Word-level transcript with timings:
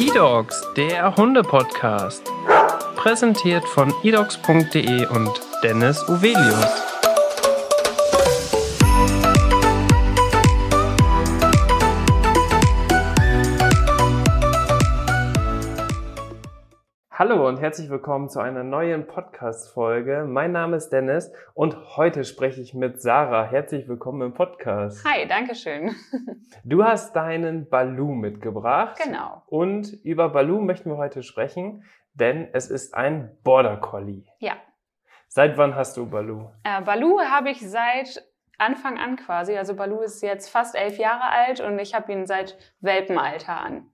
eDogs, 0.00 0.58
der 0.78 1.14
Hunde-Podcast. 1.14 2.22
Präsentiert 2.96 3.62
von 3.66 3.92
edogs.de 4.02 5.06
und 5.08 5.30
Dennis 5.62 6.02
Uvelius. 6.08 6.89
Und 17.50 17.60
herzlich 17.60 17.90
willkommen 17.90 18.28
zu 18.28 18.38
einer 18.38 18.62
neuen 18.62 19.08
Podcast-Folge. 19.08 20.24
Mein 20.24 20.52
Name 20.52 20.76
ist 20.76 20.90
Dennis 20.90 21.32
und 21.52 21.96
heute 21.96 22.22
spreche 22.22 22.60
ich 22.60 22.74
mit 22.74 23.02
Sarah. 23.02 23.42
Herzlich 23.42 23.88
willkommen 23.88 24.22
im 24.22 24.34
Podcast. 24.34 25.04
Hi, 25.04 25.26
danke 25.26 25.56
schön. 25.56 25.92
Du 26.62 26.84
hast 26.84 27.16
deinen 27.16 27.68
Balu 27.68 28.14
mitgebracht. 28.14 29.00
Genau. 29.02 29.42
Und 29.46 29.92
über 30.04 30.28
Balu 30.28 30.60
möchten 30.60 30.90
wir 30.90 30.96
heute 30.96 31.24
sprechen, 31.24 31.82
denn 32.14 32.48
es 32.52 32.70
ist 32.70 32.94
ein 32.94 33.36
Border 33.42 33.78
Collie. 33.78 34.22
Ja. 34.38 34.52
Seit 35.26 35.58
wann 35.58 35.74
hast 35.74 35.96
du 35.96 36.08
Balu? 36.08 36.50
Äh, 36.62 36.82
Balu 36.82 37.18
habe 37.18 37.50
ich 37.50 37.68
seit 37.68 38.22
Anfang 38.58 38.96
an 38.96 39.16
quasi. 39.16 39.56
Also 39.56 39.74
Balu 39.74 40.02
ist 40.02 40.22
jetzt 40.22 40.50
fast 40.50 40.76
elf 40.76 40.98
Jahre 40.98 41.24
alt 41.24 41.58
und 41.58 41.80
ich 41.80 41.96
habe 41.96 42.12
ihn 42.12 42.26
seit 42.26 42.56
Welpenalter 42.80 43.60
an. 43.60 43.90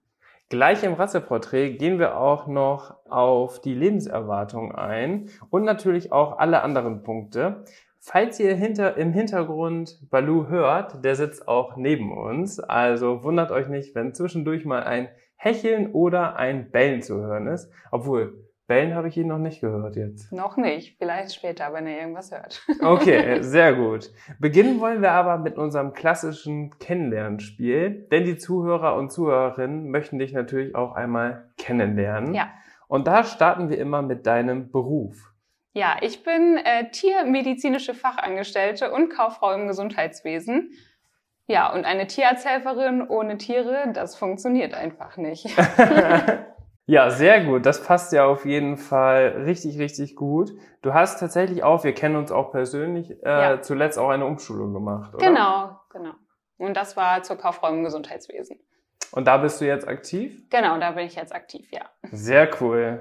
Gleich 0.48 0.84
im 0.84 0.94
Rasseporträt 0.94 1.72
gehen 1.76 1.98
wir 1.98 2.18
auch 2.18 2.46
noch 2.46 2.94
auf 3.08 3.60
die 3.60 3.74
Lebenserwartung 3.74 4.72
ein 4.72 5.28
und 5.50 5.64
natürlich 5.64 6.12
auch 6.12 6.38
alle 6.38 6.62
anderen 6.62 7.02
Punkte. 7.02 7.64
Falls 7.98 8.38
ihr 8.38 8.54
hinter, 8.54 8.96
im 8.96 9.12
Hintergrund 9.12 9.98
Balu 10.08 10.46
hört, 10.46 11.04
der 11.04 11.16
sitzt 11.16 11.48
auch 11.48 11.76
neben 11.76 12.16
uns. 12.16 12.60
Also 12.60 13.24
wundert 13.24 13.50
euch 13.50 13.66
nicht, 13.66 13.96
wenn 13.96 14.14
zwischendurch 14.14 14.64
mal 14.64 14.84
ein 14.84 15.08
Hecheln 15.34 15.92
oder 15.92 16.36
ein 16.36 16.70
Bellen 16.70 17.02
zu 17.02 17.16
hören 17.16 17.48
ist. 17.48 17.68
Obwohl, 17.90 18.45
Bellen 18.66 18.94
habe 18.94 19.08
ich 19.08 19.16
ihn 19.16 19.28
noch 19.28 19.38
nicht 19.38 19.60
gehört 19.60 19.94
jetzt. 19.94 20.32
Noch 20.32 20.56
nicht, 20.56 20.98
vielleicht 20.98 21.34
später, 21.34 21.72
wenn 21.72 21.86
er 21.86 22.00
irgendwas 22.00 22.32
hört. 22.32 22.62
Okay, 22.82 23.42
sehr 23.42 23.74
gut. 23.74 24.10
Beginnen 24.38 24.80
wollen 24.80 25.02
wir 25.02 25.12
aber 25.12 25.38
mit 25.38 25.56
unserem 25.56 25.92
klassischen 25.92 26.76
Kennenlernspiel, 26.78 28.08
denn 28.10 28.24
die 28.24 28.36
Zuhörer 28.36 28.96
und 28.96 29.12
Zuhörerinnen 29.12 29.90
möchten 29.90 30.18
dich 30.18 30.32
natürlich 30.32 30.74
auch 30.74 30.94
einmal 30.94 31.50
kennenlernen. 31.58 32.34
Ja. 32.34 32.50
Und 32.88 33.06
da 33.06 33.24
starten 33.24 33.70
wir 33.70 33.78
immer 33.78 34.02
mit 34.02 34.26
deinem 34.26 34.70
Beruf. 34.70 35.32
Ja, 35.72 35.96
ich 36.00 36.22
bin 36.22 36.56
äh, 36.56 36.90
tiermedizinische 36.90 37.94
Fachangestellte 37.94 38.92
und 38.92 39.10
Kauffrau 39.10 39.52
im 39.52 39.66
Gesundheitswesen. 39.68 40.70
Ja, 41.46 41.72
und 41.72 41.84
eine 41.84 42.06
Tierarzthelferin 42.06 43.06
ohne 43.06 43.38
Tiere, 43.38 43.92
das 43.92 44.16
funktioniert 44.16 44.74
einfach 44.74 45.16
nicht. 45.16 45.46
Ja, 46.88 47.10
sehr 47.10 47.44
gut. 47.44 47.66
Das 47.66 47.82
passt 47.82 48.12
ja 48.12 48.26
auf 48.26 48.46
jeden 48.46 48.76
Fall 48.76 49.42
richtig, 49.44 49.78
richtig 49.78 50.14
gut. 50.14 50.52
Du 50.82 50.94
hast 50.94 51.18
tatsächlich 51.18 51.64
auch, 51.64 51.82
wir 51.82 51.92
kennen 51.92 52.14
uns 52.14 52.30
auch 52.30 52.52
persönlich, 52.52 53.10
äh, 53.24 53.28
Ja. 53.40 53.62
zuletzt 53.62 53.98
auch 53.98 54.08
eine 54.10 54.24
Umschulung 54.24 54.72
gemacht, 54.72 55.12
oder? 55.14 55.26
Genau, 55.26 55.80
genau. 55.90 56.14
Und 56.58 56.76
das 56.76 56.96
war 56.96 57.22
zur 57.24 57.36
Kauffrau 57.36 57.68
im 57.68 57.82
Gesundheitswesen. 57.82 58.60
Und 59.12 59.26
da 59.26 59.36
bist 59.38 59.60
du 59.60 59.66
jetzt 59.66 59.86
aktiv? 59.86 60.48
Genau, 60.50 60.78
da 60.78 60.92
bin 60.92 61.06
ich 61.06 61.16
jetzt 61.16 61.34
aktiv, 61.34 61.68
ja. 61.72 61.90
Sehr 62.12 62.48
cool. 62.60 63.00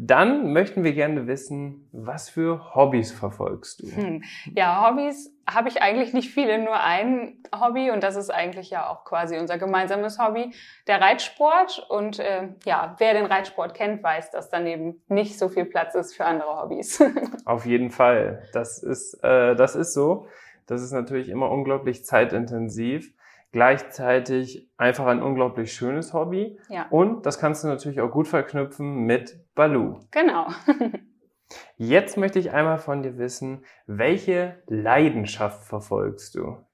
Dann 0.00 0.52
möchten 0.52 0.84
wir 0.84 0.92
gerne 0.92 1.26
wissen, 1.26 1.88
was 1.90 2.30
für 2.30 2.72
Hobbys 2.76 3.10
verfolgst 3.10 3.82
du? 3.82 3.88
Hm. 3.88 4.22
Ja, 4.54 4.88
Hobbys 4.88 5.34
habe 5.44 5.68
ich 5.68 5.82
eigentlich 5.82 6.12
nicht 6.12 6.30
viele, 6.30 6.62
nur 6.62 6.78
ein 6.78 7.42
Hobby 7.52 7.90
und 7.90 8.04
das 8.04 8.14
ist 8.14 8.30
eigentlich 8.30 8.70
ja 8.70 8.88
auch 8.88 9.04
quasi 9.04 9.36
unser 9.38 9.58
gemeinsames 9.58 10.20
Hobby, 10.20 10.54
der 10.86 11.00
Reitsport. 11.00 11.84
Und 11.88 12.20
äh, 12.20 12.50
ja, 12.64 12.94
wer 12.98 13.14
den 13.14 13.26
Reitsport 13.26 13.74
kennt, 13.74 14.00
weiß, 14.00 14.30
dass 14.30 14.50
daneben 14.50 15.02
nicht 15.08 15.36
so 15.36 15.48
viel 15.48 15.64
Platz 15.64 15.96
ist 15.96 16.14
für 16.14 16.24
andere 16.24 16.62
Hobbys. 16.62 17.02
Auf 17.44 17.66
jeden 17.66 17.90
Fall. 17.90 18.44
Das 18.52 18.80
ist, 18.80 19.14
äh, 19.24 19.56
das 19.56 19.74
ist 19.74 19.94
so. 19.94 20.28
Das 20.66 20.80
ist 20.80 20.92
natürlich 20.92 21.28
immer 21.28 21.50
unglaublich 21.50 22.04
zeitintensiv. 22.04 23.12
Gleichzeitig 23.50 24.68
einfach 24.76 25.06
ein 25.06 25.22
unglaublich 25.22 25.72
schönes 25.72 26.12
Hobby. 26.12 26.58
ja, 26.68 26.86
Und 26.90 27.26
das 27.26 27.40
kannst 27.40 27.64
du 27.64 27.68
natürlich 27.68 28.00
auch 28.00 28.10
gut 28.10 28.28
verknüpfen 28.28 29.06
mit 29.06 29.40
Balu. 29.58 29.98
genau. 30.12 30.46
Jetzt 31.76 32.16
möchte 32.16 32.38
ich 32.38 32.52
einmal 32.52 32.78
von 32.78 33.02
dir 33.02 33.18
wissen, 33.18 33.64
welche 33.86 34.62
Leidenschaft 34.68 35.64
verfolgst 35.64 36.36
du? 36.36 36.64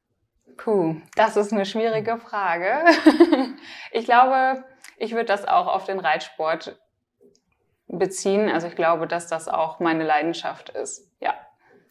Puh, 0.58 0.96
das 1.16 1.38
ist 1.38 1.50
eine 1.52 1.64
schwierige 1.64 2.18
Frage. 2.18 2.84
Ich 3.92 4.04
glaube, 4.04 4.64
ich 4.98 5.12
würde 5.12 5.24
das 5.24 5.46
auch 5.46 5.68
auf 5.68 5.84
den 5.84 5.98
Reitsport 5.98 6.78
beziehen. 7.86 8.50
Also 8.50 8.66
ich 8.66 8.74
glaube, 8.74 9.06
dass 9.06 9.28
das 9.28 9.48
auch 9.48 9.80
meine 9.80 10.04
Leidenschaft 10.04 10.68
ist. 10.68 11.10
Ja, 11.20 11.34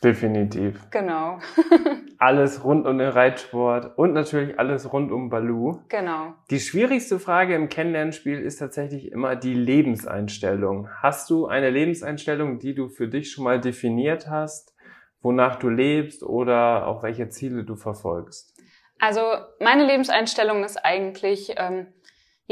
Definitiv. 0.03 0.89
genau. 0.91 1.39
Alles 2.19 2.63
rund 2.63 2.85
um 2.85 2.97
den 2.97 3.09
Reitsport 3.09 3.97
und 3.97 4.13
natürlich 4.13 4.57
alles 4.57 4.93
rund 4.93 5.11
um 5.11 5.29
Balu. 5.29 5.79
Genau. 5.89 6.33
Die 6.49 6.59
schwierigste 6.59 7.19
Frage 7.19 7.53
im 7.53 7.67
Kennenlernspiel 7.67 8.39
ist 8.39 8.57
tatsächlich 8.57 9.11
immer 9.11 9.35
die 9.35 9.53
Lebenseinstellung. 9.53 10.87
Hast 11.01 11.29
du 11.29 11.47
eine 11.47 11.69
Lebenseinstellung, 11.69 12.59
die 12.59 12.75
du 12.75 12.87
für 12.87 13.09
dich 13.09 13.31
schon 13.31 13.43
mal 13.43 13.59
definiert 13.59 14.29
hast, 14.29 14.73
wonach 15.21 15.57
du 15.57 15.67
lebst 15.69 16.23
oder 16.23 16.87
auch 16.87 17.03
welche 17.03 17.27
Ziele 17.27 17.65
du 17.65 17.75
verfolgst? 17.75 18.53
Also 18.99 19.21
meine 19.59 19.85
Lebenseinstellung 19.85 20.63
ist 20.63 20.77
eigentlich, 20.77 21.55
ähm, 21.57 21.87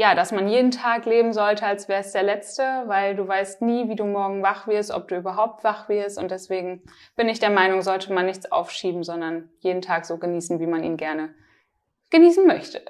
ja, 0.02 0.16
dass 0.16 0.32
man 0.32 0.48
jeden 0.48 0.72
Tag 0.72 1.06
leben 1.06 1.32
sollte, 1.32 1.64
als 1.64 1.88
wäre 1.88 2.00
es 2.00 2.10
der 2.10 2.24
letzte, 2.24 2.64
weil 2.86 3.14
du 3.14 3.28
weißt 3.28 3.62
nie, 3.62 3.88
wie 3.88 3.94
du 3.94 4.04
morgen 4.04 4.42
wach 4.42 4.66
wirst, 4.66 4.90
ob 4.90 5.06
du 5.06 5.16
überhaupt 5.16 5.62
wach 5.62 5.88
wirst. 5.88 6.18
Und 6.18 6.32
deswegen 6.32 6.82
bin 7.14 7.28
ich 7.28 7.38
der 7.38 7.50
Meinung, 7.50 7.82
sollte 7.82 8.12
man 8.12 8.26
nichts 8.26 8.50
aufschieben, 8.50 9.04
sondern 9.04 9.48
jeden 9.60 9.80
Tag 9.80 10.04
so 10.04 10.18
genießen, 10.18 10.58
wie 10.58 10.66
man 10.66 10.82
ihn 10.82 10.96
gerne 10.96 11.32
genießen 12.10 12.44
möchte. 12.48 12.82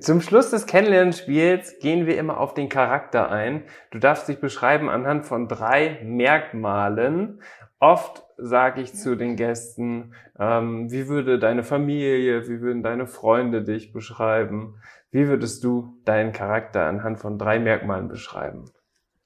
Zum 0.00 0.20
Schluss 0.20 0.50
des 0.50 0.66
Kennenlernspiels 0.66 1.78
gehen 1.78 2.06
wir 2.06 2.18
immer 2.18 2.40
auf 2.40 2.54
den 2.54 2.68
Charakter 2.68 3.30
ein. 3.30 3.62
Du 3.92 4.00
darfst 4.00 4.26
dich 4.26 4.40
beschreiben 4.40 4.88
anhand 4.88 5.26
von 5.26 5.46
drei 5.46 6.00
Merkmalen. 6.02 7.40
Oft 7.78 8.24
sage 8.36 8.80
ich 8.80 8.94
zu 8.94 9.16
den 9.16 9.36
Gästen, 9.36 10.14
ähm, 10.38 10.90
wie 10.90 11.06
würde 11.06 11.38
deine 11.38 11.62
Familie, 11.62 12.48
wie 12.48 12.60
würden 12.60 12.82
deine 12.82 13.06
Freunde 13.06 13.62
dich 13.62 13.92
beschreiben? 13.92 14.80
Wie 15.10 15.26
würdest 15.26 15.64
du 15.64 16.00
deinen 16.04 16.32
Charakter 16.32 16.84
anhand 16.84 17.18
von 17.18 17.38
drei 17.38 17.58
Merkmalen 17.58 18.08
beschreiben? 18.08 18.70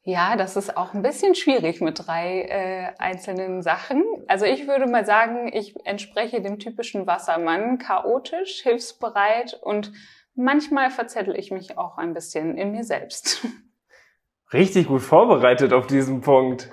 Ja, 0.04 0.34
das 0.37 0.56
ist 0.56 0.76
auch 0.76 0.94
ein 0.94 1.03
bisschen 1.03 1.37
schwierig 1.37 1.81
mit 1.81 2.06
drei 2.06 2.43
äh, 2.43 2.87
einzelnen 2.98 3.62
Sachen. 3.62 4.03
Also 4.26 4.47
ich 4.47 4.66
würde 4.66 4.87
mal 4.87 5.06
sagen, 5.06 5.48
ich 5.53 5.75
entspreche 5.84 6.41
dem 6.42 6.59
typischen 6.59 7.06
Wassermann, 7.06 7.78
chaotisch, 7.78 8.62
hilfsbereit 8.62 9.54
und 9.62 9.92
manchmal 10.34 10.91
verzettel 10.91 11.38
ich 11.38 11.53
mich 11.53 11.78
auch 11.78 11.98
ein 11.98 12.15
bisschen 12.15 12.56
in 12.56 12.72
mir 12.72 12.82
selbst. 12.82 13.47
Richtig 14.53 14.88
gut 14.88 15.03
vorbereitet 15.03 15.72
auf 15.72 15.87
diesen 15.87 16.21
Punkt. 16.21 16.69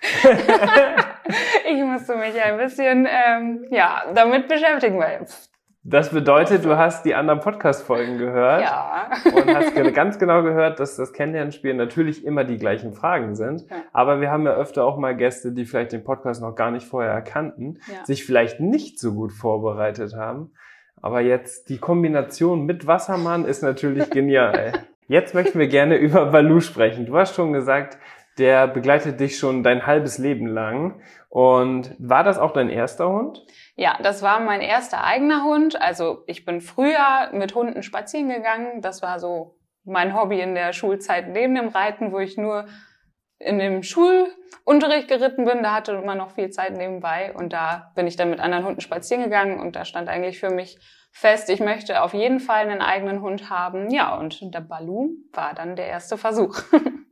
ich 1.68 1.82
musste 1.82 2.14
mich 2.14 2.40
ein 2.40 2.56
bisschen 2.56 3.08
ähm, 3.10 3.66
ja 3.70 4.04
damit 4.14 4.46
beschäftigen, 4.46 5.00
weil 5.00 5.26
pff, 5.26 5.48
Das 5.90 6.10
bedeutet, 6.10 6.66
du 6.66 6.76
hast 6.76 7.04
die 7.06 7.14
anderen 7.14 7.40
Podcast-Folgen 7.40 8.18
gehört. 8.18 8.60
ja. 8.60 9.08
und 9.34 9.54
hast 9.54 9.74
ganz 9.94 10.18
genau 10.18 10.42
gehört, 10.42 10.80
dass 10.80 10.96
das 10.96 11.14
Kennenlernspiel 11.14 11.72
natürlich 11.72 12.26
immer 12.26 12.44
die 12.44 12.58
gleichen 12.58 12.92
Fragen 12.92 13.34
sind. 13.34 13.62
Ja. 13.70 13.76
Aber 13.94 14.20
wir 14.20 14.30
haben 14.30 14.44
ja 14.44 14.52
öfter 14.52 14.84
auch 14.84 14.98
mal 14.98 15.16
Gäste, 15.16 15.52
die 15.52 15.64
vielleicht 15.64 15.92
den 15.92 16.04
Podcast 16.04 16.42
noch 16.42 16.54
gar 16.54 16.70
nicht 16.70 16.86
vorher 16.86 17.12
erkannten, 17.12 17.78
Ja. 17.86 18.04
sich 18.04 18.26
vielleicht 18.26 18.60
nicht 18.60 18.98
so 19.00 19.14
gut 19.14 19.32
vorbereitet 19.32 20.14
haben. 20.14 20.50
Aber 21.00 21.20
jetzt 21.20 21.70
die 21.70 21.78
Kombination 21.78 22.66
mit 22.66 22.86
Wassermann 22.86 23.46
ist 23.46 23.62
natürlich 23.62 24.10
genial. 24.10 24.72
Jetzt 25.10 25.32
möchten 25.32 25.58
wir 25.58 25.68
gerne 25.68 25.96
über 25.96 26.26
Balu 26.26 26.60
sprechen. 26.60 27.06
Du 27.06 27.16
hast 27.16 27.34
schon 27.34 27.54
gesagt, 27.54 27.96
der 28.38 28.66
begleitet 28.68 29.20
dich 29.20 29.38
schon 29.38 29.62
dein 29.62 29.86
halbes 29.86 30.18
Leben 30.18 30.46
lang. 30.46 31.00
Und 31.28 31.94
war 31.98 32.24
das 32.24 32.38
auch 32.38 32.52
dein 32.52 32.70
erster 32.70 33.08
Hund? 33.08 33.44
Ja, 33.76 33.98
das 34.02 34.22
war 34.22 34.40
mein 34.40 34.60
erster 34.60 35.04
eigener 35.04 35.44
Hund. 35.44 35.80
Also 35.80 36.22
ich 36.26 36.44
bin 36.44 36.60
früher 36.60 37.30
mit 37.32 37.54
Hunden 37.54 37.82
spazieren 37.82 38.28
gegangen. 38.28 38.80
Das 38.80 39.02
war 39.02 39.18
so 39.20 39.58
mein 39.84 40.18
Hobby 40.18 40.40
in 40.40 40.54
der 40.54 40.72
Schulzeit 40.72 41.28
neben 41.28 41.54
dem 41.54 41.68
Reiten, 41.68 42.12
wo 42.12 42.18
ich 42.18 42.36
nur 42.36 42.66
in 43.38 43.58
dem 43.58 43.82
Schulunterricht 43.82 45.08
geritten 45.08 45.44
bin. 45.44 45.62
Da 45.62 45.74
hatte 45.74 46.00
man 46.00 46.18
noch 46.18 46.32
viel 46.32 46.50
Zeit 46.50 46.76
nebenbei 46.76 47.32
und 47.34 47.52
da 47.52 47.92
bin 47.94 48.06
ich 48.06 48.16
dann 48.16 48.30
mit 48.30 48.40
anderen 48.40 48.64
Hunden 48.64 48.80
spazieren 48.80 49.24
gegangen 49.24 49.60
und 49.60 49.76
da 49.76 49.84
stand 49.84 50.08
eigentlich 50.08 50.40
für 50.40 50.50
mich 50.50 50.78
fest, 51.12 51.48
ich 51.50 51.60
möchte 51.60 52.02
auf 52.02 52.14
jeden 52.14 52.40
Fall 52.40 52.68
einen 52.68 52.82
eigenen 52.82 53.22
Hund 53.22 53.50
haben. 53.50 53.90
Ja, 53.90 54.16
und 54.16 54.54
der 54.54 54.60
Balu 54.60 55.10
war 55.32 55.54
dann 55.54 55.76
der 55.76 55.86
erste 55.86 56.16
Versuch. 56.16 56.60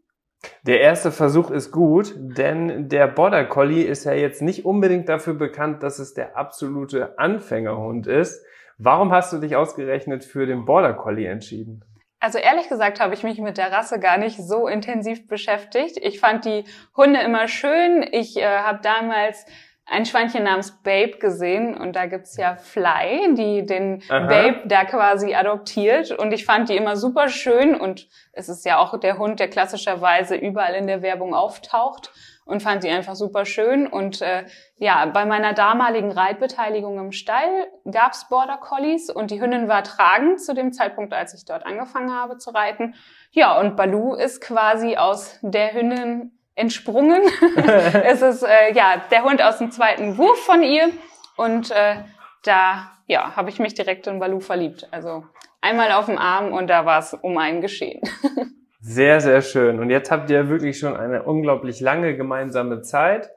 Der 0.62 0.80
erste 0.80 1.10
Versuch 1.10 1.50
ist 1.50 1.70
gut, 1.70 2.14
denn 2.16 2.88
der 2.88 3.06
Border 3.06 3.44
Collie 3.44 3.84
ist 3.84 4.04
ja 4.04 4.12
jetzt 4.12 4.42
nicht 4.42 4.64
unbedingt 4.64 5.08
dafür 5.08 5.34
bekannt, 5.34 5.82
dass 5.82 5.98
es 5.98 6.14
der 6.14 6.36
absolute 6.36 7.18
Anfängerhund 7.18 8.06
ist. 8.06 8.44
Warum 8.78 9.12
hast 9.12 9.32
du 9.32 9.38
dich 9.38 9.56
ausgerechnet 9.56 10.24
für 10.24 10.46
den 10.46 10.64
Border 10.64 10.94
Collie 10.94 11.28
entschieden? 11.28 11.84
Also 12.18 12.38
ehrlich 12.38 12.68
gesagt 12.68 13.00
habe 13.00 13.14
ich 13.14 13.22
mich 13.22 13.38
mit 13.38 13.58
der 13.58 13.70
Rasse 13.70 14.00
gar 14.00 14.18
nicht 14.18 14.36
so 14.36 14.66
intensiv 14.66 15.28
beschäftigt. 15.28 15.98
Ich 16.00 16.18
fand 16.18 16.44
die 16.44 16.64
Hunde 16.96 17.20
immer 17.20 17.46
schön. 17.46 18.04
Ich 18.10 18.36
äh, 18.36 18.44
habe 18.44 18.80
damals 18.82 19.46
ein 19.88 20.04
Schweinchen 20.04 20.42
namens 20.42 20.72
Babe 20.82 21.18
gesehen 21.18 21.76
und 21.76 21.94
da 21.94 22.06
gibt's 22.06 22.36
ja 22.36 22.56
Fly, 22.56 23.34
die 23.34 23.64
den 23.64 24.02
Aha. 24.08 24.26
Babe 24.26 24.62
da 24.66 24.84
quasi 24.84 25.34
adoptiert 25.34 26.10
und 26.10 26.32
ich 26.32 26.44
fand 26.44 26.68
die 26.68 26.76
immer 26.76 26.96
super 26.96 27.28
schön 27.28 27.74
und 27.74 28.08
es 28.32 28.48
ist 28.48 28.64
ja 28.66 28.78
auch 28.78 28.98
der 28.98 29.18
Hund, 29.18 29.38
der 29.38 29.48
klassischerweise 29.48 30.34
überall 30.34 30.74
in 30.74 30.88
der 30.88 31.02
Werbung 31.02 31.34
auftaucht 31.34 32.10
und 32.44 32.62
fand 32.62 32.82
die 32.82 32.90
einfach 32.90 33.14
super 33.14 33.44
schön 33.44 33.86
und 33.86 34.22
äh, 34.22 34.46
ja, 34.78 35.06
bei 35.06 35.24
meiner 35.24 35.52
damaligen 35.52 36.10
Reitbeteiligung 36.10 36.98
im 36.98 37.12
Stall 37.12 37.68
gab's 37.84 38.28
Border 38.28 38.58
Collies 38.58 39.08
und 39.08 39.30
die 39.30 39.40
Hündin 39.40 39.68
war 39.68 39.84
tragend 39.84 40.40
zu 40.40 40.52
dem 40.52 40.72
Zeitpunkt, 40.72 41.14
als 41.14 41.32
ich 41.32 41.44
dort 41.44 41.64
angefangen 41.64 42.12
habe 42.12 42.38
zu 42.38 42.50
reiten. 42.50 42.94
Ja, 43.30 43.58
und 43.58 43.76
Balu 43.76 44.14
ist 44.14 44.40
quasi 44.40 44.96
aus 44.96 45.38
der 45.42 45.74
Hündin 45.74 46.35
entsprungen. 46.56 47.22
es 48.04 48.22
ist 48.22 48.42
äh, 48.42 48.72
ja 48.74 49.02
der 49.10 49.22
Hund 49.22 49.40
aus 49.42 49.58
dem 49.58 49.70
zweiten 49.70 50.18
Wurf 50.18 50.44
von 50.44 50.62
ihr 50.62 50.88
und 51.36 51.70
äh, 51.70 51.96
da 52.44 52.90
ja 53.06 53.36
habe 53.36 53.50
ich 53.50 53.58
mich 53.60 53.74
direkt 53.74 54.06
in 54.08 54.18
Balu 54.18 54.40
verliebt. 54.40 54.88
Also 54.90 55.24
einmal 55.60 55.92
auf 55.92 56.06
dem 56.06 56.18
Arm 56.18 56.52
und 56.52 56.66
da 56.68 56.84
war 56.84 56.98
es 56.98 57.14
um 57.14 57.38
einen 57.38 57.60
geschehen. 57.60 58.00
Sehr, 58.80 59.20
sehr 59.20 59.42
schön. 59.42 59.80
Und 59.80 59.90
jetzt 59.90 60.12
habt 60.12 60.30
ihr 60.30 60.48
wirklich 60.48 60.78
schon 60.78 60.96
eine 60.96 61.24
unglaublich 61.24 61.80
lange 61.80 62.16
gemeinsame 62.16 62.82
Zeit. 62.82 63.28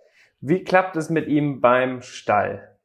Wie 0.42 0.64
klappt 0.64 0.96
es 0.96 1.10
mit 1.10 1.28
ihm 1.28 1.60
beim 1.60 2.04
Stall? 2.04 2.78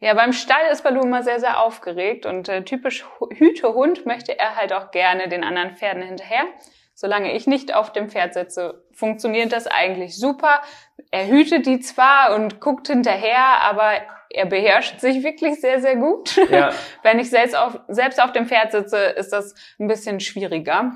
Ja, 0.00 0.14
beim 0.14 0.32
Stall 0.32 0.70
ist 0.72 0.84
Balu 0.84 1.02
immer 1.02 1.22
sehr, 1.22 1.38
sehr 1.38 1.60
aufgeregt 1.60 2.24
und 2.24 2.48
äh, 2.48 2.64
typisch 2.64 3.04
Hu- 3.20 3.28
Hütehund 3.30 4.06
möchte 4.06 4.38
er 4.38 4.56
halt 4.56 4.72
auch 4.72 4.90
gerne 4.90 5.28
den 5.28 5.44
anderen 5.44 5.76
Pferden 5.76 6.02
hinterher. 6.02 6.44
Solange 6.94 7.32
ich 7.32 7.46
nicht 7.46 7.74
auf 7.74 7.92
dem 7.92 8.08
Pferd 8.08 8.34
sitze, 8.34 8.84
funktioniert 8.92 9.52
das 9.52 9.66
eigentlich 9.66 10.16
super. 10.16 10.60
Er 11.10 11.26
hütet 11.26 11.66
die 11.66 11.80
zwar 11.80 12.34
und 12.34 12.60
guckt 12.60 12.88
hinterher, 12.88 13.62
aber 13.62 13.92
er 14.30 14.46
beherrscht 14.46 15.00
sich 15.00 15.22
wirklich 15.22 15.60
sehr, 15.60 15.80
sehr 15.80 15.96
gut. 15.96 16.36
Ja. 16.50 16.70
Wenn 17.02 17.18
ich 17.18 17.30
selbst 17.30 17.56
auf, 17.56 17.80
selbst 17.88 18.22
auf 18.22 18.32
dem 18.32 18.46
Pferd 18.46 18.72
sitze, 18.72 18.98
ist 18.98 19.32
das 19.32 19.54
ein 19.78 19.88
bisschen 19.88 20.20
schwieriger. 20.20 20.92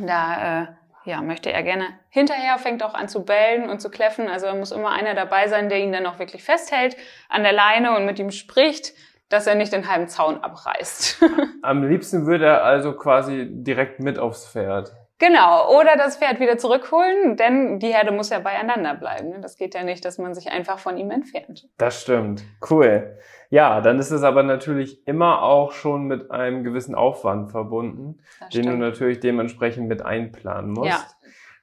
Da 0.00 0.62
äh, 0.62 0.66
ja, 1.04 1.20
möchte 1.20 1.52
er 1.52 1.62
gerne 1.62 1.86
hinterher, 2.08 2.58
fängt 2.58 2.82
auch 2.82 2.94
an 2.94 3.08
zu 3.08 3.24
bellen 3.24 3.68
und 3.68 3.80
zu 3.80 3.90
kläffen. 3.90 4.28
Also 4.28 4.52
muss 4.54 4.72
immer 4.72 4.90
einer 4.90 5.14
dabei 5.14 5.48
sein, 5.48 5.68
der 5.68 5.78
ihn 5.78 5.92
dann 5.92 6.06
auch 6.06 6.18
wirklich 6.18 6.42
festhält 6.42 6.96
an 7.28 7.42
der 7.42 7.52
Leine 7.52 7.96
und 7.96 8.06
mit 8.06 8.18
ihm 8.18 8.30
spricht, 8.30 8.92
dass 9.28 9.46
er 9.46 9.54
nicht 9.54 9.72
den 9.72 9.88
halben 9.88 10.08
Zaun 10.08 10.38
abreißt. 10.38 11.22
Am 11.62 11.88
liebsten 11.88 12.26
würde 12.26 12.46
er 12.46 12.64
also 12.64 12.94
quasi 12.94 13.46
direkt 13.50 14.00
mit 14.00 14.18
aufs 14.18 14.48
Pferd. 14.48 14.92
Genau, 15.24 15.78
oder 15.78 15.96
das 15.96 16.16
Pferd 16.16 16.40
wieder 16.40 16.58
zurückholen, 16.58 17.36
denn 17.36 17.78
die 17.78 17.92
Herde 17.92 18.12
muss 18.12 18.30
ja 18.30 18.38
beieinander 18.38 18.94
bleiben. 18.94 19.30
ne? 19.30 19.40
Das 19.40 19.56
geht 19.56 19.74
ja 19.74 19.82
nicht, 19.82 20.04
dass 20.04 20.18
man 20.18 20.34
sich 20.34 20.50
einfach 20.50 20.78
von 20.78 20.96
ihm 20.96 21.10
entfernt. 21.10 21.68
Das 21.78 22.02
stimmt. 22.02 22.44
Cool. 22.68 23.16
Ja, 23.50 23.80
dann 23.80 23.98
ist 23.98 24.10
es 24.10 24.22
aber 24.22 24.42
natürlich 24.42 25.06
immer 25.06 25.42
auch 25.42 25.72
schon 25.72 26.04
mit 26.04 26.30
einem 26.30 26.64
gewissen 26.64 26.94
Aufwand 26.94 27.50
verbunden, 27.50 28.18
den 28.52 28.66
du 28.66 28.76
natürlich 28.76 29.20
dementsprechend 29.20 29.88
mit 29.88 30.02
einplanen 30.02 30.70
musst. 30.70 30.90
Ja. 30.90 31.04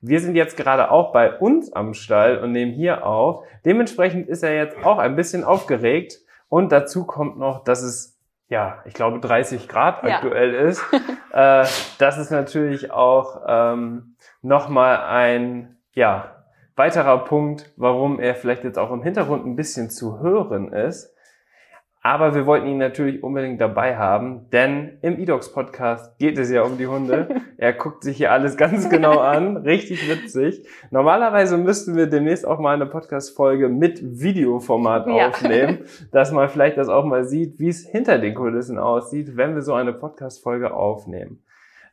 Wir 0.03 0.19
sind 0.19 0.35
jetzt 0.35 0.57
gerade 0.57 0.89
auch 0.89 1.11
bei 1.11 1.37
uns 1.37 1.71
am 1.73 1.93
Stall 1.93 2.39
und 2.39 2.51
nehmen 2.51 2.71
hier 2.71 3.05
auf. 3.05 3.45
Dementsprechend 3.65 4.27
ist 4.27 4.41
er 4.41 4.55
jetzt 4.55 4.83
auch 4.83 4.97
ein 4.97 5.15
bisschen 5.15 5.43
aufgeregt. 5.43 6.19
Und 6.49 6.71
dazu 6.71 7.05
kommt 7.05 7.37
noch, 7.37 7.63
dass 7.63 7.81
es, 7.83 8.10
ja, 8.51 8.79
ich 8.83 8.93
glaube 8.93 9.21
30 9.21 9.69
Grad 9.69 10.03
Ja. 10.03 10.15
aktuell 10.15 10.53
ist. 10.53 10.83
äh, 11.31 11.65
das 11.99 12.17
ist 12.17 12.31
natürlich 12.31 12.91
auch 12.91 13.43
ähm, 13.47 14.17
nochmal 14.41 14.97
ein, 14.97 15.77
ja, 15.93 16.43
weiterer 16.75 17.19
Punkt, 17.23 17.71
warum 17.77 18.19
er 18.19 18.35
vielleicht 18.35 18.65
jetzt 18.65 18.77
auch 18.77 18.91
im 18.91 19.03
Hintergrund 19.03 19.45
ein 19.45 19.55
bisschen 19.55 19.89
zu 19.89 20.19
hören 20.19 20.73
ist. 20.73 21.15
Aber 22.03 22.33
wir 22.33 22.47
wollten 22.47 22.65
ihn 22.65 22.79
natürlich 22.79 23.23
unbedingt 23.23 23.61
dabei 23.61 23.95
haben, 23.95 24.49
denn 24.51 24.97
im 25.03 25.19
eDogs 25.19 25.53
Podcast 25.53 26.17
geht 26.17 26.39
es 26.39 26.49
ja 26.49 26.63
um 26.63 26.79
die 26.79 26.87
Hunde. 26.87 27.27
er 27.57 27.73
guckt 27.73 28.03
sich 28.03 28.17
hier 28.17 28.31
alles 28.31 28.57
ganz 28.57 28.89
genau 28.89 29.19
an, 29.19 29.57
richtig 29.57 30.09
witzig. 30.09 30.65
Normalerweise 30.89 31.57
müssten 31.57 31.95
wir 31.95 32.07
demnächst 32.07 32.47
auch 32.47 32.57
mal 32.59 32.73
eine 32.73 32.87
Podcast-Folge 32.87 33.69
mit 33.69 34.01
Videoformat 34.19 35.05
Ja. 35.07 35.27
aufnehmen, 35.27 35.79
dass 36.11 36.31
man 36.31 36.49
vielleicht 36.49 36.77
das 36.77 36.89
auch 36.89 37.05
mal 37.05 37.23
sieht, 37.23 37.59
wie 37.59 37.69
es 37.69 37.85
hinter 37.87 38.17
den 38.17 38.33
Kulissen 38.33 38.79
aussieht, 38.79 39.37
wenn 39.37 39.53
wir 39.53 39.61
so 39.61 39.75
eine 39.75 39.93
Podcast-Folge 39.93 40.73
aufnehmen. 40.73 41.43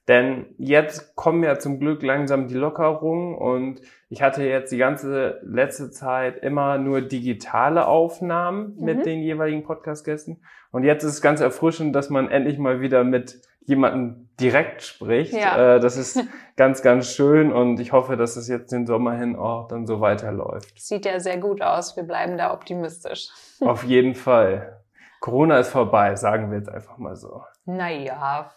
Denn 0.08 0.46
jetzt 0.56 1.14
kommen 1.16 1.42
ja 1.44 1.58
zum 1.58 1.78
Glück 1.78 2.02
langsam 2.02 2.48
die 2.48 2.54
Lockerungen 2.54 3.36
und 3.36 3.82
ich 4.08 4.22
hatte 4.22 4.42
jetzt 4.42 4.72
die 4.72 4.78
ganze 4.78 5.38
letzte 5.44 5.90
Zeit 5.90 6.38
immer 6.38 6.78
nur 6.78 7.02
digitale 7.02 7.86
Aufnahmen 7.86 8.74
Mhm. 8.78 8.84
mit 8.84 9.06
den 9.06 9.20
jeweiligen 9.20 9.62
Podcast-Gästen. 9.64 10.40
Und 10.72 10.84
jetzt 10.84 11.04
ist 11.04 11.12
es 11.12 11.20
ganz 11.22 11.40
erfrischend, 11.42 11.94
dass 11.94 12.08
man 12.08 12.30
endlich 12.30 12.58
mal 12.58 12.80
wieder 12.80 13.04
mit 13.04 13.40
jemandem 13.66 14.30
direkt 14.40 14.80
spricht. 14.82 15.34
Ja. 15.34 15.76
Äh, 15.76 15.80
Das 15.80 15.98
ist 15.98 16.18
ganz, 16.56 16.80
ganz 16.80 17.08
schön 17.12 17.52
und 17.52 17.78
ich 17.78 17.92
hoffe, 17.92 18.16
dass 18.16 18.36
es 18.36 18.48
jetzt 18.48 18.72
den 18.72 18.86
Sommer 18.86 19.12
hin 19.12 19.36
auch 19.36 19.68
dann 19.68 19.86
so 19.86 20.00
weiterläuft. 20.00 20.72
Sieht 20.80 21.04
ja 21.04 21.20
sehr 21.20 21.36
gut 21.36 21.60
aus. 21.60 21.96
Wir 21.96 22.04
bleiben 22.04 22.38
da 22.38 22.54
optimistisch. 22.54 23.28
Auf 23.60 23.84
jeden 23.84 24.14
Fall. 24.14 24.80
Corona 25.20 25.58
ist 25.58 25.68
vorbei, 25.68 26.14
sagen 26.16 26.50
wir 26.50 26.56
jetzt 26.58 26.70
einfach 26.70 26.96
mal 26.96 27.14
so. 27.16 27.42
Naja, 27.66 28.50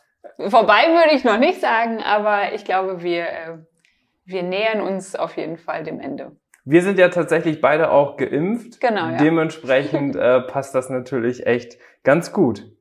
vorbei 0.50 0.88
würde 0.90 1.16
ich 1.16 1.24
noch 1.24 1.40
nicht 1.40 1.62
sagen, 1.62 2.02
aber 2.02 2.54
ich 2.54 2.66
glaube, 2.66 3.02
wir, 3.02 3.24
äh, 3.24 3.58
wir 4.26 4.44
nähern 4.44 4.82
uns 4.82 5.16
auf 5.16 5.38
jeden 5.38 5.58
Fall 5.58 5.84
dem 5.84 6.00
Ende. 6.00 6.32
Wir 6.64 6.84
sind 6.84 7.00
ja 7.00 7.10
tatsächlich 7.10 7.60
beide 7.60 7.92
auch 7.92 8.18
geimpft. 8.18 8.80
Genau, 8.82 9.10
ja. 9.10 9.18
Dementsprechend 9.18 10.16
äh, 10.16 10.42
passt 10.48 10.76
das 10.76 10.90
natürlich 10.90 11.48
echt 11.48 11.78
ganz 12.04 12.32
gut. 12.32 12.72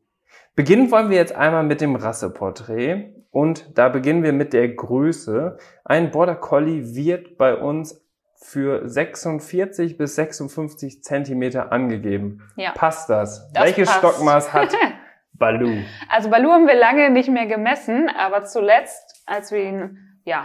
Beginnen 0.54 0.90
wollen 0.90 1.08
wir 1.08 1.16
jetzt 1.16 1.34
einmal 1.34 1.62
mit 1.62 1.80
dem 1.80 1.96
Rasseporträt. 1.96 3.14
Und 3.30 3.78
da 3.78 3.88
beginnen 3.88 4.24
wir 4.24 4.32
mit 4.32 4.52
der 4.52 4.68
Größe. 4.68 5.56
Ein 5.84 6.10
Border 6.10 6.34
Collie 6.34 6.94
wird 6.96 7.38
bei 7.38 7.54
uns 7.54 8.04
für 8.42 8.88
46 8.88 9.96
bis 9.96 10.16
56 10.16 11.04
Zentimeter 11.04 11.72
angegeben. 11.72 12.42
Ja. 12.56 12.72
Passt 12.72 13.08
das? 13.08 13.50
Das 13.52 13.64
Welches 13.64 13.88
passt. 13.88 13.98
Stockmaß 13.98 14.52
hat 14.52 14.74
Balu? 15.40 15.82
Also 16.08 16.30
Balu 16.30 16.50
haben 16.50 16.68
wir 16.68 16.76
lange 16.76 17.10
nicht 17.10 17.28
mehr 17.28 17.46
gemessen, 17.46 18.08
aber 18.08 18.44
zuletzt, 18.44 19.24
als 19.26 19.50
wir 19.50 19.64
ihn 19.64 19.98
ja 20.24 20.44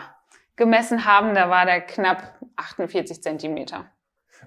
gemessen 0.56 1.06
haben, 1.06 1.36
da 1.36 1.52
war 1.52 1.66
der 1.66 1.82
knapp 1.82 2.40
48 2.56 3.22
Zentimeter. 3.22 3.86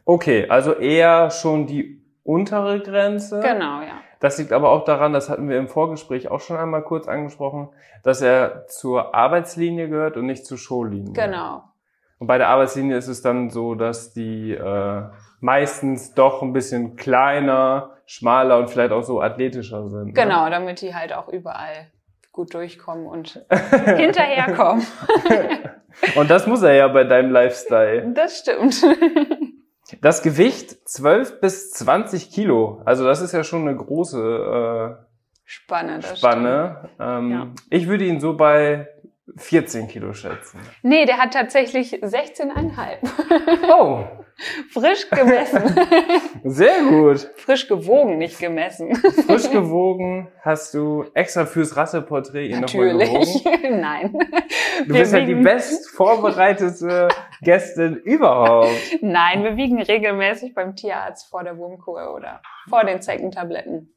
Okay, 0.05 0.49
also 0.49 0.75
eher 0.75 1.31
schon 1.31 1.67
die 1.67 2.02
untere 2.25 2.81
Grenze. 2.81 3.40
Genau, 3.40 3.83
ja. 3.83 4.00
Das 4.21 4.38
liegt 4.38 4.52
aber 4.52 4.71
auch 4.71 4.85
daran, 4.85 5.12
das 5.12 5.28
hatten 5.28 5.49
wir 5.49 5.59
im 5.59 5.69
Vorgespräch 5.69 6.28
auch 6.28 6.40
schon 6.40 6.57
einmal 6.57 6.83
kurz 6.83 7.07
angesprochen, 7.07 7.69
dass 8.02 8.21
er 8.21 8.67
zur 8.67 9.14
Arbeitslinie 9.14 9.88
gehört 9.88 10.17
und 10.17 10.26
nicht 10.26 10.45
zur 10.45 10.59
Showlinie. 10.59 11.12
Genau. 11.12 11.62
Und 12.19 12.27
bei 12.27 12.39
der 12.39 12.49
Arbeitslinie 12.49 12.97
ist 12.97 13.09
es 13.09 13.23
dann 13.23 13.51
so, 13.51 13.75
dass 13.75 14.13
die 14.13 14.53
äh, 14.53 15.03
meistens 15.41 16.15
doch 16.15 16.43
ein 16.43 16.53
bisschen 16.53 16.97
kleiner, 16.97 17.91
schmaler 18.07 18.59
und 18.59 18.71
vielleicht 18.71 18.93
auch 18.93 19.03
so 19.03 19.21
athletischer 19.21 19.89
sind. 19.89 20.07
ne? 20.09 20.13
Genau, 20.13 20.49
damit 20.51 20.81
die 20.81 20.95
halt 20.95 21.13
auch 21.13 21.29
überall 21.29 21.91
gut 22.33 22.55
durchkommen 22.55 23.07
und 23.07 23.45
hinterherkommen. 23.97 24.85
Und 26.15 26.31
das 26.31 26.47
muss 26.47 26.63
er 26.63 26.75
ja 26.75 26.87
bei 26.87 27.03
deinem 27.03 27.33
Lifestyle. 27.33 28.13
Das 28.15 28.39
stimmt. 28.39 28.83
Das 30.03 30.21
Gewicht 30.23 30.87
12 30.87 31.41
bis 31.41 31.71
20 31.71 32.31
Kilo. 32.31 32.83
Also 32.85 33.05
das 33.05 33.23
ist 33.23 33.33
ja 33.33 33.43
schon 33.43 33.63
eine 33.67 33.75
große 33.75 34.99
Spanne, 35.45 35.97
äh, 35.97 36.01
das 36.01 36.19
Spanne. 36.19 36.91
Ähm, 37.01 37.31
Ja. 37.31 37.47
Ich 37.71 37.89
würde 37.89 38.05
ihn 38.05 38.21
so 38.21 38.37
bei 38.37 38.87
14 39.37 39.88
Kilo 39.88 40.12
schätzen. 40.12 40.61
Nee, 40.82 41.04
der 41.04 41.18
hat 41.18 41.32
tatsächlich 41.35 41.92
16,5. 41.94 43.68
Oh, 43.70 44.04
Frisch 44.70 45.08
gemessen. 45.11 45.75
sehr 46.44 46.82
gut. 46.82 47.28
Frisch 47.37 47.66
gewogen, 47.66 48.18
nicht 48.18 48.38
gemessen. 48.38 48.94
Frisch 48.94 49.50
gewogen 49.52 50.28
hast 50.42 50.75
du 50.75 51.04
extra 51.14 51.44
fürs 51.44 51.76
Rasseporträt 51.76 52.47
ihn 52.47 52.61
nochmal 52.61 52.94
Natürlich. 52.94 53.42
gewogen. 53.44 53.80
Nein. 53.80 54.12
Du 54.87 54.94
Wir 54.94 55.00
bist 55.00 55.12
ja 55.12 55.20
die 55.20 55.28
wiegen- 55.28 55.42
best 55.42 55.90
vorbereitete 55.90 57.08
Gästin 57.42 57.97
überhaupt. 57.97 58.70
Nein, 59.00 59.42
wir 59.42 59.56
wiegen 59.56 59.82
regelmäßig 59.82 60.54
beim 60.54 60.76
Tierarzt 60.76 61.28
vor 61.30 61.42
der 61.42 61.56
Wurmkur 61.58 62.14
oder 62.14 62.40
vor 62.68 62.85
den 62.85 63.02
Zeckentabletten. 63.02 63.92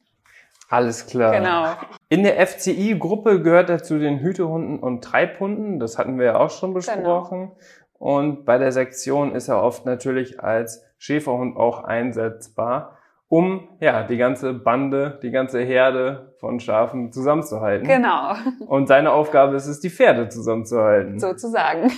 Alles 0.71 1.05
klar. 1.05 1.33
Genau. 1.33 1.65
In 2.07 2.23
der 2.23 2.45
FCI-Gruppe 2.47 3.41
gehört 3.41 3.69
er 3.69 3.83
zu 3.83 3.99
den 3.99 4.19
Hütehunden 4.19 4.79
und 4.79 5.03
Treibhunden. 5.03 5.79
Das 5.79 5.97
hatten 5.97 6.17
wir 6.17 6.25
ja 6.27 6.39
auch 6.39 6.49
schon 6.49 6.73
besprochen. 6.73 7.51
Und 7.99 8.45
bei 8.45 8.57
der 8.57 8.71
Sektion 8.71 9.35
ist 9.35 9.49
er 9.49 9.61
oft 9.61 9.85
natürlich 9.85 10.39
als 10.41 10.83
Schäferhund 10.97 11.57
auch 11.57 11.83
einsetzbar. 11.83 12.97
um 13.27 13.67
ja 13.79 14.03
die 14.03 14.17
ganze 14.17 14.53
Bande, 14.53 15.19
die 15.23 15.31
ganze 15.31 15.59
Herde 15.61 16.33
von 16.39 16.59
Schafen 16.59 17.11
zusammenzuhalten. 17.13 17.87
Genau, 17.87 18.33
Und 18.67 18.87
seine 18.87 19.11
Aufgabe 19.11 19.55
ist 19.55 19.67
es, 19.67 19.79
die 19.81 19.89
Pferde 19.89 20.27
zusammenzuhalten. 20.29 21.19
sozusagen. 21.19 21.91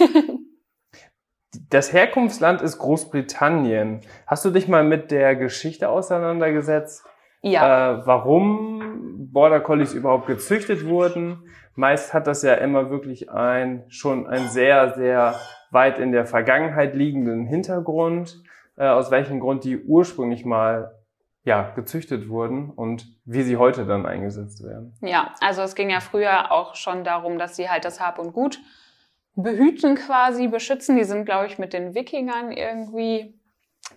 Das 1.70 1.94
Herkunftsland 1.94 2.62
ist 2.64 2.80
Großbritannien. 2.80 4.02
Hast 4.28 4.44
du 4.46 4.50
dich 4.50 4.68
mal 4.68 4.84
mit 4.84 5.12
der 5.12 5.36
Geschichte 5.36 5.90
auseinandergesetzt? 5.90 7.04
Ja, 7.44 8.00
äh, 8.00 8.06
warum 8.06 9.30
Border 9.32 9.60
Collies 9.60 9.94
überhaupt 9.94 10.28
gezüchtet 10.28 10.86
wurden. 10.86 11.50
Meist 11.76 12.14
hat 12.14 12.28
das 12.28 12.44
ja 12.44 12.54
immer 12.54 12.90
wirklich 12.90 13.30
ein 13.30 13.84
schon 13.90 14.28
ein 14.28 14.48
sehr, 14.48 14.94
sehr 14.94 15.36
weit 15.72 16.00
in 16.00 16.12
der 16.12 16.26
Vergangenheit 16.26 16.96
liegenden 16.96 17.46
Hintergrund, 17.46 18.42
äh, 18.78 18.88
aus 18.88 19.12
welchem 19.12 19.40
Grund 19.40 19.64
die 19.64 19.84
ursprünglich 19.84 20.46
mal 20.46 20.96
ja, 21.44 21.72
gezüchtet 21.76 22.30
wurden 22.30 22.70
und 22.70 23.06
wie 23.26 23.42
sie 23.42 23.58
heute 23.58 23.86
dann 23.86 24.06
eingesetzt 24.06 24.64
werden. 24.64 24.94
ja, 25.02 25.34
also 25.42 25.62
es 25.62 25.76
ging 25.76 25.90
ja 25.90 26.00
früher 26.00 26.52
auch 26.52 26.76
schon 26.76 27.04
darum, 27.04 27.38
dass 27.38 27.58
sie 27.58 27.70
halt 27.70 27.84
das 27.84 28.00
Hab 28.00 28.18
und 28.18 28.32
Gut 28.32 28.62
behüten 29.36 29.96
quasi, 29.96 30.48
beschützen. 30.48 30.96
Die 30.96 31.04
sind, 31.04 31.26
glaube 31.26 31.48
ich, 31.48 31.58
mit 31.58 31.74
den 31.74 31.96
Wikingern 31.96 32.52
irgendwie 32.52 33.38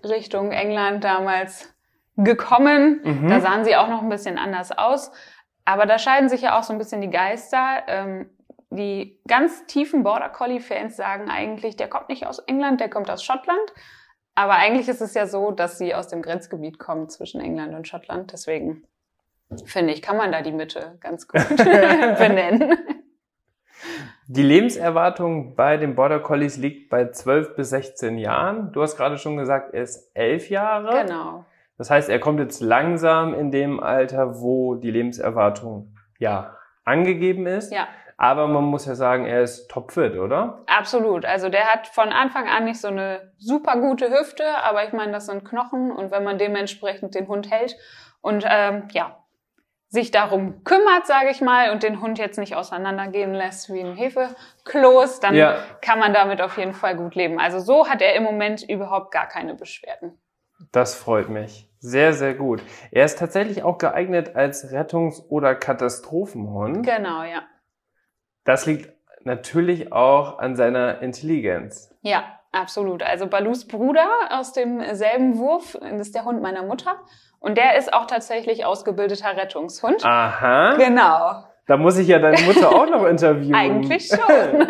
Richtung 0.03 0.51
England 0.51 1.05
damals 1.05 1.76
gekommen. 2.17 3.01
Mhm. 3.05 3.29
Da 3.29 3.41
sahen 3.41 3.65
sie 3.65 3.77
auch 3.77 3.89
noch 3.89 4.03
ein 4.03 4.09
bisschen 4.09 4.39
anders 4.39 4.77
aus. 4.77 5.13
Aber 5.65 5.87
da 5.87 5.99
scheiden 5.99 6.29
sich 6.29 6.43
ja 6.43 6.59
auch 6.59 6.63
so 6.63 6.73
ein 6.73 6.79
bisschen 6.79 7.01
die 7.01 7.11
Geister. 7.11 7.83
Ähm, 7.89 8.31
die 8.71 9.21
ganz 9.29 9.67
tiefen 9.67 10.03
Border 10.03 10.29
Collie-Fans 10.29 10.97
sagen 10.97 11.31
eigentlich, 11.31 11.77
der 11.77 11.89
kommt 11.89 12.09
nicht 12.09 12.27
aus 12.27 12.39
England, 12.41 12.81
der 12.81 12.89
kommt 12.89 13.11
aus 13.11 13.23
Schottland. 13.23 13.73
Aber 14.35 14.55
eigentlich 14.55 14.89
ist 14.89 15.01
es 15.01 15.15
ja 15.15 15.27
so, 15.27 15.51
dass 15.51 15.79
sie 15.79 15.95
aus 15.95 16.09
dem 16.09 16.21
Grenzgebiet 16.21 16.79
kommen 16.79 17.09
zwischen 17.09 17.41
England 17.41 17.75
und 17.75 17.89
Schottland. 17.89 18.33
Deswegen 18.33 18.85
finde 19.65 19.93
ich, 19.93 20.03
kann 20.03 20.17
man 20.17 20.33
da 20.33 20.43
die 20.43 20.53
Mitte 20.53 20.99
ganz 21.01 21.27
gut 21.27 21.47
benennen. 21.57 22.77
Die 24.29 24.43
Lebenserwartung 24.43 25.55
bei 25.55 25.77
den 25.77 25.95
Border 25.95 26.21
Collies 26.21 26.57
liegt 26.57 26.91
bei 26.91 27.11
12 27.11 27.55
bis 27.55 27.71
16 27.71 28.19
Jahren. 28.19 28.73
Du 28.73 28.83
hast 28.83 28.97
gerade 28.97 29.19
schon 29.19 29.37
gesagt, 29.37 29.73
er 29.73 29.83
ist 29.83 30.11
11 30.15 30.51
Jahre. 30.51 31.03
Genau. 31.03 31.45
Das 31.79 31.91
heißt, 31.91 32.09
er 32.09 32.19
kommt 32.21 32.41
jetzt 32.41 32.61
langsam 32.61 33.35
in 33.35 33.51
dem 33.51 33.81
Alter, 33.81 34.41
wo 34.41 34.75
die 34.77 34.91
Lebenserwartung 34.91 35.95
ja 36.19 36.57
angegeben 36.85 37.47
ist. 37.47 37.73
Ja, 37.73 37.89
Aber 38.17 38.47
man 38.47 38.65
muss 38.65 38.87
ja 38.87 38.95
sagen, 38.95 39.27
er 39.27 39.43
ist 39.43 39.69
topfit, 39.69 40.17
oder? 40.17 40.63
absolut. 40.67 41.25
Also 41.27 41.49
der 41.51 41.67
hat 41.67 41.87
von 41.89 42.09
Anfang 42.11 42.49
an 42.49 42.65
nicht 42.65 42.81
so 42.81 42.89
eine 42.89 43.33
super 43.39 43.79
gute 43.81 44.09
Hüfte, 44.11 44.45
aber 44.65 44.85
ich 44.85 44.93
meine, 44.93 45.13
das 45.13 45.27
sind 45.27 45.45
Knochen 45.45 45.93
und 45.93 46.11
wenn 46.11 46.25
man 46.25 46.39
dementsprechend 46.39 47.15
den 47.15 47.29
Hund 47.29 47.51
hält 47.51 47.77
und 48.23 48.45
ähm, 48.49 48.89
ja, 48.93 49.19
sich 49.89 50.11
darum 50.11 50.65
kümmert, 50.65 51.07
sage 51.07 51.29
ich 51.31 51.41
mal, 51.41 51.71
und 51.71 51.83
den 51.83 52.01
Hund 52.01 52.19
jetzt 52.19 52.39
nicht 52.39 52.57
auseinandergehen 52.57 53.35
lässt 53.35 53.73
wie 53.73 53.81
ein 53.81 53.95
Hefekloß, 53.97 55.21
dann 55.21 55.35
Ja. 55.35 55.57
kann 55.81 55.99
man 55.99 56.13
damit 56.15 56.41
auf 56.41 56.57
jeden 56.59 56.73
Fall 56.75 56.97
gut 56.97 57.15
leben. 57.15 57.39
Also 57.39 57.59
so 57.61 57.89
hat 57.89 58.01
er 58.03 58.15
im 58.15 58.23
Moment 58.25 58.63
überhaupt 58.69 59.13
gar 59.13 59.27
keine 59.29 59.55
Beschwerden. 59.55 60.19
Das 60.73 60.95
freut 60.95 61.29
mich. 61.29 61.71
Sehr, 61.79 62.13
sehr 62.13 62.35
gut. 62.35 62.63
Er 62.91 63.05
ist 63.05 63.19
tatsächlich 63.19 63.63
auch 63.63 63.79
geeignet 63.79 64.35
als 64.35 64.73
Rettungs- 64.73 65.23
oder 65.29 65.55
Katastrophenhund. 65.55 66.85
Genau, 66.85 67.23
ja. 67.23 67.43
Das 68.45 68.67
liegt 68.67 68.93
natürlich 69.25 69.93
auch 69.93 70.39
an 70.39 70.57
seiner 70.57 71.03
Intelligenz. 71.03 71.95
Ja, 72.03 72.25
absolut. 72.53 73.03
Also 73.03 73.27
Balus 73.27 73.67
Bruder 73.67 74.09
aus 74.31 74.53
demselben 74.53 75.39
Wurf 75.39 75.75
ist 75.75 76.15
der 76.15 76.25
Hund 76.25 76.43
meiner 76.43 76.63
Mutter. 76.63 76.97
Und 77.39 77.59
der 77.59 77.77
ist 77.77 77.93
auch 77.93 78.07
tatsächlich 78.07 78.65
ausgebildeter 78.65 79.37
Rettungshund. 79.37 80.05
Aha. 80.05 80.77
Genau. 80.77 81.45
Da 81.67 81.77
muss 81.77 81.99
ich 81.99 82.09
ja 82.09 82.19
deine 82.19 82.41
Mutter 82.43 82.71
auch 82.71 82.89
noch 82.89 83.05
interviewen. 83.07 83.55
Eigentlich 83.55 84.09
schon. 84.09 84.69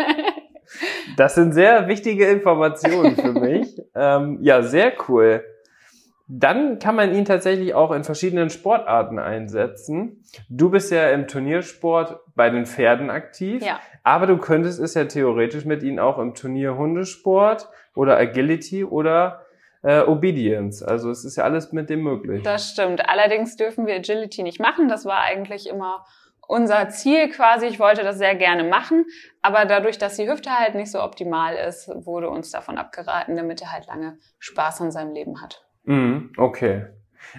Das 1.16 1.34
sind 1.34 1.52
sehr 1.52 1.86
wichtige 1.86 2.26
Informationen 2.28 3.16
für 3.16 3.32
mich. 3.32 3.80
ähm, 3.94 4.38
ja, 4.42 4.62
sehr 4.62 4.92
cool. 5.08 5.44
Dann 6.28 6.80
kann 6.80 6.96
man 6.96 7.14
ihn 7.14 7.24
tatsächlich 7.24 7.74
auch 7.74 7.92
in 7.92 8.02
verschiedenen 8.02 8.50
Sportarten 8.50 9.18
einsetzen. 9.18 10.24
Du 10.48 10.70
bist 10.70 10.90
ja 10.90 11.10
im 11.10 11.28
Turniersport 11.28 12.20
bei 12.34 12.50
den 12.50 12.66
Pferden 12.66 13.10
aktiv, 13.10 13.62
ja, 13.64 13.80
aber 14.02 14.26
du 14.26 14.38
könntest 14.38 14.80
es 14.80 14.94
ja 14.94 15.04
theoretisch 15.04 15.64
mit 15.64 15.82
ihnen 15.84 16.00
auch 16.00 16.18
im 16.18 16.34
Turnier 16.34 16.76
Hundesport 16.76 17.68
oder 17.94 18.16
Agility 18.16 18.84
oder 18.84 19.46
äh, 19.82 20.00
Obedience. 20.00 20.82
Also 20.82 21.10
es 21.10 21.24
ist 21.24 21.36
ja 21.36 21.44
alles 21.44 21.72
mit 21.72 21.88
dem 21.90 22.02
möglich. 22.02 22.42
das 22.42 22.70
stimmt. 22.70 23.08
Allerdings 23.08 23.56
dürfen 23.56 23.86
wir 23.86 23.94
Agility 23.94 24.42
nicht 24.42 24.58
machen. 24.58 24.88
Das 24.88 25.04
war 25.04 25.20
eigentlich 25.20 25.68
immer 25.68 26.04
unser 26.48 26.88
Ziel 26.88 27.28
quasi. 27.30 27.66
Ich 27.66 27.78
wollte 27.78 28.02
das 28.02 28.18
sehr 28.18 28.34
gerne 28.34 28.64
machen. 28.64 29.04
Aber 29.42 29.64
dadurch, 29.64 29.98
dass 29.98 30.16
die 30.16 30.28
Hüfte 30.28 30.50
halt 30.50 30.74
nicht 30.74 30.90
so 30.90 31.02
optimal 31.02 31.54
ist, 31.54 31.88
wurde 32.04 32.30
uns 32.30 32.50
davon 32.50 32.78
abgeraten, 32.78 33.36
damit 33.36 33.62
er 33.62 33.72
halt 33.72 33.86
lange 33.86 34.18
Spaß 34.38 34.80
an 34.80 34.90
seinem 34.90 35.12
Leben 35.12 35.40
hat. 35.40 35.65
Mhm, 35.86 36.30
okay. 36.36 36.86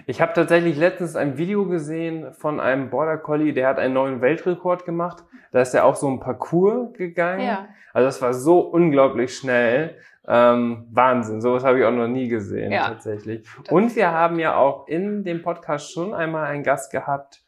Ich 0.06 0.20
habe 0.20 0.32
tatsächlich 0.34 0.76
letztens 0.76 1.16
ein 1.16 1.38
Video 1.38 1.66
gesehen 1.66 2.32
von 2.32 2.60
einem 2.60 2.90
Border 2.90 3.16
Collie, 3.16 3.52
der 3.52 3.68
hat 3.68 3.78
einen 3.78 3.94
neuen 3.94 4.20
Weltrekord 4.20 4.84
gemacht. 4.84 5.24
Da 5.52 5.60
ist 5.60 5.74
er 5.74 5.84
auch 5.84 5.96
so 5.96 6.08
ein 6.08 6.20
Parcours 6.20 6.92
gegangen. 6.92 7.40
Ja. 7.46 7.68
Also 7.94 8.06
das 8.06 8.20
war 8.22 8.34
so 8.34 8.60
unglaublich 8.60 9.34
schnell. 9.36 9.96
Ähm, 10.26 10.86
Wahnsinn, 10.92 11.40
sowas 11.40 11.64
habe 11.64 11.78
ich 11.78 11.84
auch 11.86 11.90
noch 11.90 12.06
nie 12.06 12.28
gesehen 12.28 12.70
Ja. 12.70 12.88
tatsächlich. 12.88 13.48
Und 13.70 13.96
wir 13.96 14.12
haben 14.12 14.38
ja 14.38 14.56
auch 14.56 14.86
in 14.86 15.24
dem 15.24 15.40
Podcast 15.42 15.90
schon 15.92 16.12
einmal 16.12 16.44
einen 16.46 16.62
Gast 16.64 16.92
gehabt, 16.92 17.40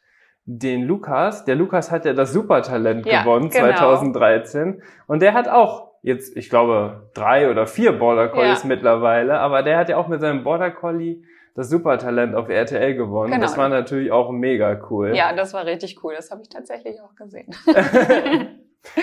den 0.45 0.83
Lukas. 0.83 1.45
Der 1.45 1.55
Lukas 1.55 1.91
hat 1.91 2.05
ja 2.05 2.13
das 2.13 2.33
Supertalent 2.33 3.05
Ja, 3.05 3.21
gewonnen 3.21 3.51
genau. 3.51 3.65
2013 3.67 4.81
und 5.05 5.21
der 5.21 5.33
hat 5.33 5.47
auch 5.47 5.90
jetzt, 6.01 6.35
ich 6.35 6.49
glaube, 6.49 7.09
drei 7.13 7.49
oder 7.49 7.67
vier 7.67 7.91
Border 7.97 8.29
Collies 8.29 8.63
Ja. 8.63 8.67
mittlerweile, 8.67 9.39
aber 9.39 9.63
der 9.63 9.77
hat 9.77 9.89
ja 9.89 9.97
auch 9.97 10.07
mit 10.07 10.21
seinem 10.21 10.43
Border 10.43 10.71
Collie 10.71 11.23
das 11.55 11.69
Supertalent 11.69 12.33
auf 12.33 12.47
RTL 12.49 12.95
gewonnen. 12.95 13.31
Genau. 13.31 13.41
Das 13.43 13.57
war 13.57 13.67
natürlich 13.69 14.11
auch 14.11 14.31
mega 14.31 14.79
cool. 14.89 15.15
Ja, 15.15 15.33
das 15.33 15.53
war 15.53 15.65
richtig 15.65 16.03
cool. 16.03 16.13
Das 16.15 16.31
habe 16.31 16.41
ich 16.41 16.49
tatsächlich 16.49 17.01
auch 17.01 17.15
gesehen. 17.15 17.53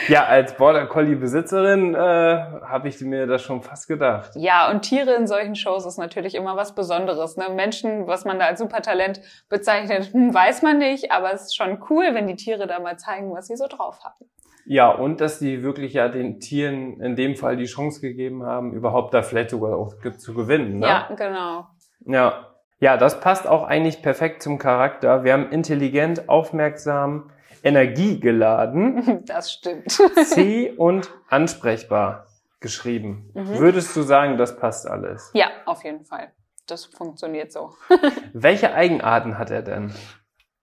Ja, 0.08 0.24
als 0.24 0.54
Border 0.56 0.86
Collie 0.86 1.14
Besitzerin 1.14 1.94
äh, 1.94 1.98
habe 1.98 2.88
ich 2.88 3.00
mir 3.00 3.28
das 3.28 3.42
schon 3.42 3.62
fast 3.62 3.86
gedacht. 3.86 4.32
Ja, 4.34 4.68
und 4.72 4.82
Tiere 4.82 5.14
in 5.14 5.28
solchen 5.28 5.54
Shows 5.54 5.86
ist 5.86 5.98
natürlich 5.98 6.34
immer 6.34 6.56
was 6.56 6.74
Besonderes. 6.74 7.36
Ne? 7.36 7.44
Menschen, 7.54 8.08
was 8.08 8.24
man 8.24 8.40
da 8.40 8.46
als 8.46 8.58
Supertalent 8.58 9.20
bezeichnet, 9.48 10.12
hm, 10.12 10.34
weiß 10.34 10.62
man 10.62 10.78
nicht, 10.78 11.12
aber 11.12 11.32
es 11.32 11.42
ist 11.42 11.56
schon 11.56 11.80
cool, 11.90 12.06
wenn 12.12 12.26
die 12.26 12.34
Tiere 12.34 12.66
da 12.66 12.80
mal 12.80 12.98
zeigen, 12.98 13.32
was 13.32 13.46
sie 13.46 13.56
so 13.56 13.68
drauf 13.68 14.00
haben. 14.02 14.28
Ja, 14.70 14.90
und 14.90 15.22
dass 15.22 15.38
die 15.38 15.62
wirklich 15.62 15.94
ja 15.94 16.08
den 16.08 16.40
Tieren 16.40 17.00
in 17.00 17.16
dem 17.16 17.36
Fall 17.36 17.56
die 17.56 17.64
Chance 17.64 18.02
gegeben 18.02 18.44
haben, 18.44 18.74
überhaupt 18.74 19.14
da 19.14 19.22
vielleicht 19.22 19.48
sogar 19.48 19.74
auch 19.78 19.94
zu 20.18 20.34
gewinnen. 20.34 20.80
Ne? 20.80 20.86
Ja, 20.86 21.08
genau. 21.16 21.66
ja. 22.04 22.44
Ja, 22.78 22.96
das 22.98 23.18
passt 23.18 23.48
auch 23.48 23.64
eigentlich 23.64 24.02
perfekt 24.02 24.42
zum 24.42 24.58
Charakter. 24.58 25.24
Wir 25.24 25.32
haben 25.32 25.50
intelligent, 25.50 26.28
aufmerksam, 26.28 27.30
energiegeladen, 27.64 29.24
Das 29.26 29.52
stimmt. 29.52 29.90
zäh 29.90 30.70
und 30.76 31.10
ansprechbar 31.28 32.26
geschrieben. 32.60 33.30
Mhm. 33.34 33.58
Würdest 33.58 33.96
du 33.96 34.02
sagen, 34.02 34.36
das 34.36 34.58
passt 34.58 34.86
alles? 34.86 35.30
Ja, 35.32 35.46
auf 35.64 35.82
jeden 35.82 36.04
Fall. 36.04 36.30
Das 36.66 36.84
funktioniert 36.84 37.52
so. 37.52 37.70
Welche 38.34 38.74
Eigenarten 38.74 39.38
hat 39.38 39.50
er 39.50 39.62
denn? 39.62 39.94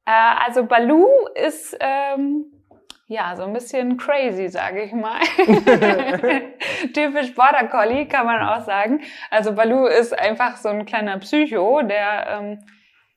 Äh, 0.05 0.11
also 0.45 0.63
Baloo 0.65 1.09
ist 1.33 1.75
ähm, 1.79 2.45
ja 3.07 3.35
so 3.35 3.43
ein 3.43 3.53
bisschen 3.53 3.97
crazy, 3.97 4.49
sage 4.49 4.83
ich 4.83 4.93
mal. 4.93 5.19
Typisch 6.93 7.35
Border 7.35 7.67
Collie 7.67 8.07
kann 8.07 8.25
man 8.25 8.41
auch 8.41 8.65
sagen. 8.65 9.01
Also 9.29 9.53
Baloo 9.53 9.85
ist 9.85 10.17
einfach 10.17 10.57
so 10.57 10.69
ein 10.69 10.85
kleiner 10.85 11.19
Psycho, 11.19 11.81
der 11.83 12.27
ähm, 12.29 12.59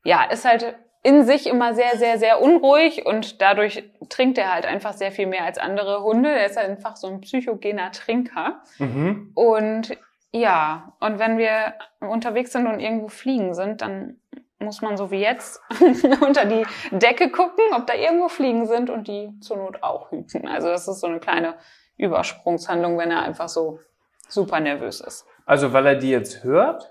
ja 0.04 0.25
ist 0.25 0.45
halt 0.45 0.76
in 1.02 1.25
sich 1.25 1.47
immer 1.47 1.75
sehr, 1.75 1.97
sehr, 1.97 2.18
sehr 2.18 2.42
unruhig 2.42 3.07
und 3.07 3.40
dadurch 3.40 3.85
trinkt 4.09 4.37
er 4.37 4.52
halt 4.52 4.66
einfach 4.66 4.92
sehr 4.92 5.12
viel 5.12 5.26
mehr 5.26 5.45
als 5.45 5.57
andere 5.57 6.02
Hunde. 6.02 6.30
Er 6.30 6.47
ist 6.47 6.59
einfach 6.59 6.97
so 6.97 7.07
ein 7.07 7.21
psychogener 7.21 7.92
Trinker. 7.92 8.62
Mhm. 8.78 9.30
Und 9.35 9.97
ja, 10.33 10.92
und 11.00 11.18
wenn 11.18 11.38
wir 11.38 11.75
unterwegs 12.00 12.52
sind 12.52 12.66
und 12.66 12.80
irgendwo 12.80 13.09
fliegen 13.09 13.54
sind, 13.54 13.80
dann 13.80 14.18
muss 14.58 14.82
man 14.82 14.96
so 14.96 15.10
wie 15.10 15.20
jetzt 15.20 15.60
unter 16.20 16.44
die 16.44 16.66
Decke 16.90 17.30
gucken, 17.30 17.64
ob 17.74 17.86
da 17.86 17.94
irgendwo 17.94 18.28
Fliegen 18.28 18.66
sind 18.66 18.90
und 18.90 19.08
die 19.08 19.38
zur 19.40 19.58
Not 19.58 19.82
auch 19.82 20.10
hüten. 20.10 20.48
Also 20.48 20.68
das 20.68 20.88
ist 20.88 21.00
so 21.00 21.06
eine 21.06 21.20
kleine 21.20 21.54
Übersprungshandlung, 21.96 22.98
wenn 22.98 23.10
er 23.10 23.22
einfach 23.22 23.48
so 23.48 23.80
super 24.28 24.60
nervös 24.60 25.00
ist. 25.00 25.26
Also, 25.46 25.72
weil 25.72 25.86
er 25.86 25.94
die 25.94 26.10
jetzt 26.10 26.44
hört? 26.44 26.90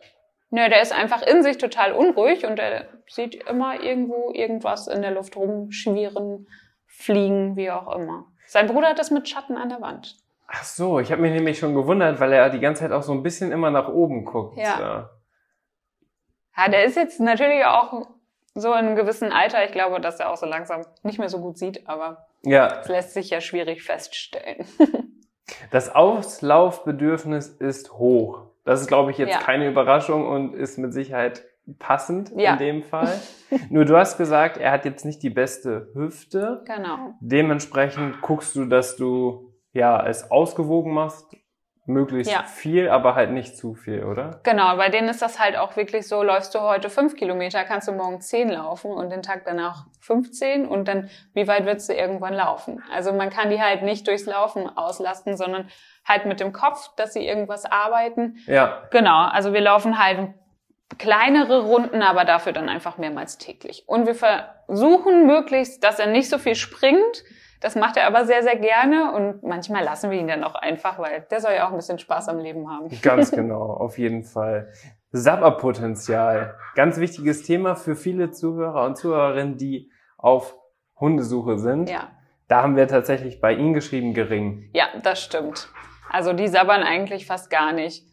Nö, 0.50 0.68
der 0.70 0.82
ist 0.82 0.94
einfach 0.94 1.22
in 1.22 1.44
sich 1.44 1.58
total 1.58 1.92
unruhig 1.92 2.46
und 2.46 2.58
er 2.58 2.86
sieht 3.08 3.36
immer 3.48 3.82
irgendwo 3.82 4.32
irgendwas 4.34 4.88
in 4.88 5.02
der 5.02 5.12
Luft 5.12 5.36
rumschwirren, 5.36 6.48
fliegen, 6.86 7.56
wie 7.56 7.70
auch 7.70 7.94
immer. 7.96 8.26
Sein 8.46 8.68
Bruder 8.68 8.90
hat 8.90 9.00
das 9.00 9.12
mit 9.12 9.28
Schatten 9.28 9.58
an 9.58 9.70
der 9.70 9.82
Wand. 9.82 10.16
Ach 10.48 10.64
so, 10.64 11.00
ich 11.00 11.12
habe 11.12 11.22
mich 11.22 11.34
nämlich 11.34 11.60
schon 11.60 11.76
gewundert, 11.76 12.22
weil 12.22 12.32
er 12.32 12.50
die 12.50 12.62
ganze 12.62 12.84
Zeit 12.84 12.94
auch 12.94 13.04
so 13.04 13.12
ein 13.12 13.24
bisschen 13.24 13.52
immer 13.52 13.70
nach 13.70 13.90
oben 13.90 14.24
guckt. 14.24 14.58
Ja. 14.58 15.10
Ja, 16.58 16.70
der 16.70 16.86
ist 16.86 16.96
jetzt 16.98 17.20
natürlich 17.20 17.64
auch 17.66 18.08
so 18.56 18.70
in 18.70 18.80
einem 18.80 18.96
gewissen 18.96 19.32
Alter. 19.32 19.64
Ich 19.66 19.72
glaube, 19.72 20.02
dass 20.02 20.20
er 20.20 20.32
auch 20.32 20.38
so 20.38 20.46
langsam 20.48 20.82
nicht 21.04 21.20
mehr 21.20 21.30
so 21.30 21.40
gut 21.40 21.58
sieht, 21.58 21.88
aber 21.88 22.26
Ja, 22.44 22.68
das 22.68 22.88
lässt 22.88 23.14
sich 23.14 23.30
ja 23.30 23.40
schwierig 23.42 23.84
feststellen. 23.84 24.66
das 25.72 25.94
Auslaufbedürfnis 25.94 27.50
ist 27.50 27.94
hoch. 27.94 28.42
Das 28.66 28.82
ist, 28.82 28.88
glaube 28.88 29.12
ich, 29.12 29.18
jetzt 29.18 29.32
Ja. 29.34 29.40
keine 29.40 29.68
Überraschung 29.68 30.28
und 30.28 30.54
ist 30.54 30.78
mit 30.78 30.94
Sicherheit 30.94 31.46
passend 31.80 32.32
Ja. 32.36 32.54
in 32.54 32.60
dem 32.60 32.84
Fall. 32.84 33.20
Nur 33.70 33.86
du 33.86 33.96
hast 33.98 34.18
gesagt, 34.18 34.58
er 34.58 34.72
hat 34.72 34.86
jetzt 34.86 35.06
nicht 35.06 35.22
die 35.24 35.30
beste 35.30 35.90
Hüfte. 35.94 36.64
genau. 36.66 37.14
Dementsprechend 37.20 38.22
guckst 38.22 38.56
du, 38.56 38.66
dass 38.66 38.96
du 38.98 39.54
ja 39.74 40.06
es 40.06 40.32
ausgewogen 40.32 40.94
machst, 40.94 41.26
möglichst 41.88 42.32
Ja. 42.32 42.44
viel, 42.44 42.90
aber 42.90 43.16
halt 43.16 43.32
nicht 43.32 43.58
zu 43.58 43.74
viel, 43.74 44.04
oder? 44.04 44.42
Genau, 44.44 44.76
bei 44.76 44.90
denen 44.90 45.08
ist 45.10 45.22
das 45.22 45.40
halt 45.40 45.58
auch 45.58 45.76
wirklich 45.78 46.08
so, 46.08 46.22
läufst 46.22 46.54
du 46.54 46.60
heute 46.60 46.90
fünf 46.90 47.16
Kilometer, 47.16 47.64
kannst 47.64 47.88
du 47.88 47.94
morgen 47.94 48.22
zehn 48.22 48.50
laufen 48.50 48.92
und 48.92 49.10
den 49.10 49.24
Tag 49.24 49.44
danach 49.46 49.86
15 50.02 50.68
und 50.68 50.88
dann, 50.88 51.10
wie 51.34 51.48
weit 51.48 51.66
willst 51.66 51.90
du 51.90 51.94
irgendwann 51.94 52.34
laufen? 52.34 52.84
Also 52.94 53.14
man 53.14 53.30
kann 53.30 53.50
die 53.50 53.62
halt 53.62 53.84
nicht 53.84 54.08
durchs 54.08 54.26
Laufen 54.26 54.70
auslasten, 54.78 55.38
sondern 55.38 55.70
halt 56.06 56.26
mit 56.26 56.40
dem 56.40 56.54
Kopf, 56.54 56.94
dass 56.96 57.14
sie 57.14 57.26
irgendwas 57.26 57.66
arbeiten. 57.66 58.38
Ja, 58.46 58.84
Genau, 58.92 59.26
also 59.26 59.54
wir 59.54 59.62
laufen 59.62 59.98
halt 59.98 60.34
kleinere 60.98 61.64
Runden, 61.64 62.02
aber 62.02 62.26
dafür 62.26 62.54
dann 62.54 62.70
einfach 62.70 62.98
mehrmals 62.98 63.38
täglich. 63.38 63.84
Und 63.88 64.08
wir 64.08 64.16
versuchen 64.16 65.26
möglichst, 65.26 65.84
dass 65.84 66.00
er 66.00 66.08
nicht 66.08 66.30
so 66.30 66.38
viel 66.38 66.56
springt. 66.56 67.24
Das 67.60 67.76
macht 67.76 67.98
er 67.98 68.08
aber 68.08 68.26
sehr, 68.26 68.44
sehr 68.44 68.58
gerne 68.58 69.14
und 69.14 69.44
manchmal 69.44 69.84
lassen 69.84 70.12
wir 70.12 70.20
ihn 70.20 70.28
dann 70.28 70.44
auch 70.44 70.56
einfach, 70.56 71.00
weil 71.00 71.26
der 71.32 71.42
soll 71.42 71.54
ja 71.54 71.68
auch 71.68 71.72
ein 71.72 71.78
bisschen 71.78 72.00
Spaß 72.00 72.30
am 72.30 72.40
Leben 72.40 72.70
haben. 72.70 72.90
ganz 73.02 73.32
genau, 73.32 73.62
auf 73.62 73.98
jeden 73.98 74.24
Fall. 74.24 74.72
Sabberpotenzial. 75.12 76.56
Ganz 76.76 77.00
wichtiges 77.00 77.44
Thema 77.44 77.76
für 77.76 77.96
viele 77.96 78.32
Zuhörer 78.32 78.86
und 78.86 78.98
Zuhörerinnen, 78.98 79.58
die 79.58 79.92
auf 80.18 80.56
Hundesuche 81.00 81.58
sind. 81.58 81.90
Ja. 81.90 82.10
Da 82.48 82.62
haben 82.62 82.76
wir 82.76 82.88
tatsächlich 82.88 83.42
bei 83.42 83.54
Ihnen 83.54 83.74
geschrieben 83.74 84.14
gering. 84.14 84.70
Ja, 84.74 84.86
das 85.04 85.22
stimmt. 85.22 85.70
Also 86.10 86.34
die 86.34 86.48
sabbern 86.48 86.84
eigentlich 86.84 87.26
fast 87.26 87.50
gar 87.50 87.74
nicht. 87.74 88.06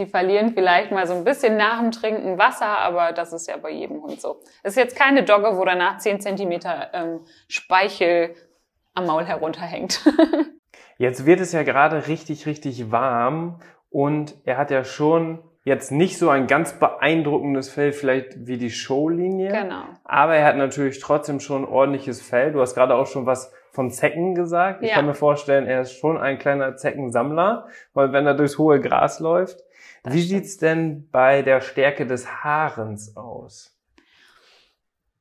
Die 0.00 0.06
verlieren 0.06 0.54
vielleicht 0.54 0.90
mal 0.92 1.06
so 1.06 1.12
ein 1.12 1.24
bisschen 1.24 1.58
nach 1.58 1.78
dem 1.78 1.90
Trinken 1.90 2.38
Wasser, 2.38 2.78
aber 2.78 3.12
das 3.12 3.34
ist 3.34 3.46
ja 3.46 3.58
bei 3.58 3.70
jedem 3.70 4.02
Hund 4.02 4.18
so. 4.20 4.40
Es 4.62 4.72
ist 4.72 4.76
jetzt 4.76 4.96
keine 4.96 5.22
Dogge, 5.24 5.58
wo 5.58 5.64
danach 5.66 5.98
10 5.98 6.20
Zentimeter 6.22 6.88
ähm, 6.94 7.20
Speichel 7.48 8.34
am 8.94 9.04
Maul 9.06 9.24
herunterhängt. 9.24 10.00
Jetzt 10.96 11.24
wird 11.26 11.40
es 11.40 11.52
ja 11.52 11.62
gerade 11.62 12.06
richtig, 12.08 12.46
richtig 12.46 12.90
warm 12.90 13.60
und 13.90 14.34
er 14.44 14.56
hat 14.58 14.70
ja 14.70 14.84
schon 14.84 15.42
jetzt 15.64 15.92
nicht 15.92 16.18
so 16.18 16.28
ein 16.30 16.46
ganz 16.46 16.78
beeindruckendes 16.78 17.70
Fell, 17.70 17.92
vielleicht 17.92 18.46
wie 18.46 18.56
die 18.58 18.70
Showlinie. 18.70 19.50
genau. 19.50 19.82
Aber 20.04 20.34
er 20.36 20.44
hat 20.46 20.56
natürlich 20.56 20.98
trotzdem 21.00 21.40
schon 21.40 21.64
ein 21.64 21.68
ordentliches 21.68 22.20
Fell. 22.22 22.52
Du 22.52 22.60
hast 22.60 22.74
gerade 22.74 22.94
auch 22.94 23.06
schon 23.06 23.24
was 23.26 23.52
von 23.72 23.90
Zecken 23.90 24.34
gesagt. 24.34 24.82
Ich 24.82 24.88
Ja. 24.90 24.96
kann 24.96 25.06
mir 25.06 25.14
vorstellen, 25.14 25.66
er 25.66 25.82
ist 25.82 25.92
schon 25.92 26.18
ein 26.18 26.38
kleiner 26.38 26.76
Zeckensammler, 26.76 27.66
weil 27.94 28.12
wenn 28.12 28.26
er 28.26 28.34
durchs 28.34 28.58
hohe 28.58 28.80
Gras 28.80 29.20
läuft. 29.20 29.60
Das 30.02 30.14
Wie 30.14 30.22
stimmt. 30.22 30.44
sieht's 30.44 30.56
denn 30.58 31.08
bei 31.10 31.42
der 31.42 31.60
Stärke 31.60 32.06
des 32.06 32.26
Haarens 32.42 33.16
aus? 33.16 33.76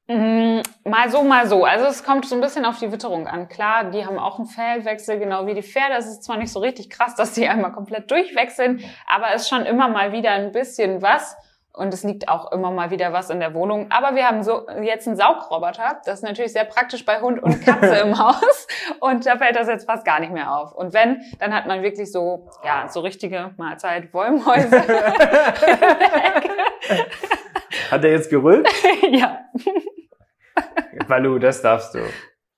Mm, 0.08 0.62
Mal 0.86 1.12
so, 1.12 1.22
mal 1.24 1.48
so. 1.48 1.66
Also 1.66 1.86
es 1.86 2.04
kommt 2.04 2.26
so 2.26 2.34
ein 2.36 2.42
bisschen 2.42 2.66
auf 2.66 2.80
die 2.80 2.92
Witterung 2.92 3.28
an. 3.28 3.48
Klar, 3.48 3.92
die 3.92 4.06
haben 4.06 4.18
auch 4.18 4.40
einen 4.40 4.48
Fellwechsel, 4.48 5.20
genau 5.20 5.46
wie 5.46 5.54
die 5.54 5.62
Pferde. 5.62 5.96
Es 5.96 6.08
ist 6.08 6.24
zwar 6.24 6.38
nicht 6.38 6.52
so 6.52 6.60
richtig 6.60 6.90
krass, 6.90 7.16
dass 7.16 7.34
die 7.34 7.48
einmal 7.48 7.72
komplett 7.74 8.10
durchwechseln, 8.10 8.84
aber 9.08 9.34
es 9.34 9.44
ist 9.44 9.50
schon 9.50 9.66
immer 9.66 9.88
mal 9.88 10.12
wieder 10.12 10.32
ein 10.32 10.52
bisschen 10.52 11.02
was. 11.04 11.36
Und 11.74 11.94
es 11.94 12.04
liegt 12.04 12.28
auch 12.28 12.52
immer 12.52 12.72
mal 12.72 12.90
wieder 12.90 13.14
was 13.14 13.30
in 13.30 13.40
der 13.40 13.54
Wohnung. 13.54 13.92
Aber 13.92 14.16
wir 14.16 14.28
haben 14.28 14.44
so 14.44 14.68
jetzt 14.82 15.08
einen 15.08 15.16
Saugroboter. 15.16 16.02
Das 16.04 16.16
ist 16.16 16.24
natürlich 16.24 16.52
sehr 16.52 16.66
praktisch 16.66 17.06
bei 17.06 17.22
Hund 17.22 17.42
und 17.42 17.64
Katze 17.64 17.96
im 18.04 18.18
Haus. 18.18 18.68
Und 19.00 19.26
da 19.26 19.38
fällt 19.38 19.56
das 19.56 19.68
jetzt 19.68 19.86
fast 19.86 20.04
gar 20.04 20.20
nicht 20.20 20.34
mehr 20.34 20.54
auf. 20.54 20.74
Und 20.74 20.94
wenn, 20.94 21.22
dann 21.40 21.54
hat 21.54 21.68
man 21.68 21.84
wirklich 21.84 22.12
so, 22.12 22.50
ja, 22.66 22.88
so 22.90 23.02
richtige 23.02 23.52
Mahlzeit, 23.58 24.14
Wollmäuse. 24.14 24.82
Hat 27.92 28.04
er 28.04 28.12
jetzt 28.12 28.30
gerüllt? 28.30 28.68
ja, 29.12 29.40
Balu, 31.08 31.40
das 31.40 31.62
darfst 31.62 31.96
du. 31.96 32.00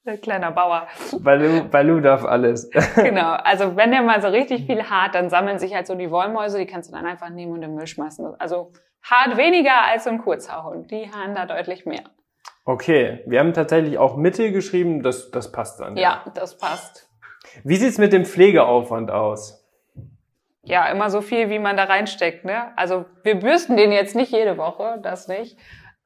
ein 0.05 0.19
kleiner 0.21 0.51
Bauer. 0.51 0.87
Balu, 1.19 1.63
Balu 1.65 1.99
darf 1.99 2.25
alles. 2.25 2.69
Genau, 2.95 3.33
also 3.33 3.75
wenn 3.75 3.91
der 3.91 4.01
mal 4.01 4.21
so 4.21 4.29
richtig 4.29 4.65
viel 4.65 4.89
hart, 4.89 5.15
dann 5.15 5.29
sammeln 5.29 5.59
sich 5.59 5.75
halt 5.75 5.87
so 5.87 5.95
die 5.95 6.09
Wollmäuse, 6.09 6.57
die 6.57 6.65
kannst 6.65 6.89
du 6.89 6.95
dann 6.95 7.05
einfach 7.05 7.29
nehmen 7.29 7.51
und 7.51 7.57
in 7.57 7.69
den 7.69 7.75
Müll 7.75 7.87
schmeißen. 7.87 8.35
Also 8.39 8.71
hart 9.03 9.37
weniger 9.37 9.83
als 9.83 10.05
so 10.05 10.09
ein 10.09 10.19
Kurzhaarhund, 10.19 10.91
die 10.91 11.11
haaren 11.11 11.35
da 11.35 11.45
deutlich 11.45 11.85
mehr. 11.85 12.03
Okay, 12.65 13.23
wir 13.25 13.39
haben 13.39 13.53
tatsächlich 13.53 13.97
auch 13.97 14.15
Mittel 14.15 14.51
geschrieben, 14.51 15.01
das, 15.01 15.31
das 15.31 15.51
passt 15.51 15.79
dann. 15.79 15.97
Ja, 15.97 16.23
das 16.35 16.57
passt. 16.57 17.09
Wie 17.63 17.75
sieht's 17.75 17.97
mit 17.97 18.13
dem 18.13 18.25
Pflegeaufwand 18.25 19.09
aus? 19.09 19.65
Ja, 20.63 20.87
immer 20.89 21.09
so 21.09 21.21
viel, 21.21 21.49
wie 21.49 21.57
man 21.57 21.75
da 21.75 21.85
reinsteckt. 21.85 22.45
Ne? 22.45 22.71
Also 22.77 23.05
wir 23.23 23.39
bürsten 23.39 23.77
den 23.77 23.91
jetzt 23.91 24.15
nicht 24.15 24.31
jede 24.31 24.57
Woche, 24.57 24.99
das 25.01 25.27
nicht. 25.27 25.57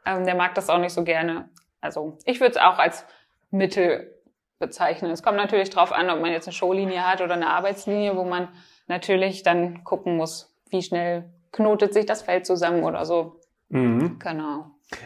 Ähm, 0.06 0.26
der 0.26 0.36
mag 0.36 0.56
das 0.56 0.70
auch 0.70 0.78
nicht 0.78 0.94
so 0.94 1.04
gerne. 1.04 1.50
Also 1.82 2.18
ich 2.26 2.40
würde 2.40 2.52
es 2.52 2.58
auch 2.58 2.80
als 2.80 3.06
Mittel 3.52 4.16
bezeichnen. 4.58 5.12
Es 5.12 5.24
kommt 5.24 5.38
natürlich 5.38 5.70
drauf 5.70 5.92
an, 5.92 6.10
ob 6.10 6.22
man 6.22 6.32
jetzt 6.32 6.48
eine 6.48 6.54
Showlinie 6.54 7.06
hat 7.06 7.22
oder 7.22 7.34
eine 7.34 7.50
Arbeitslinie, 7.50 8.16
wo 8.16 8.24
man 8.24 8.48
natürlich 8.88 9.44
dann 9.44 9.84
gucken 9.84 10.16
muss, 10.16 10.56
wie 10.70 10.82
schnell 10.82 11.30
knotet 11.56 11.94
sich 11.94 12.06
das 12.06 12.22
Feld 12.22 12.46
zusammen 12.46 12.84
oder 12.84 13.06
so. 13.06 13.40
Mhm. 13.70 14.20
Genau. 14.20 14.66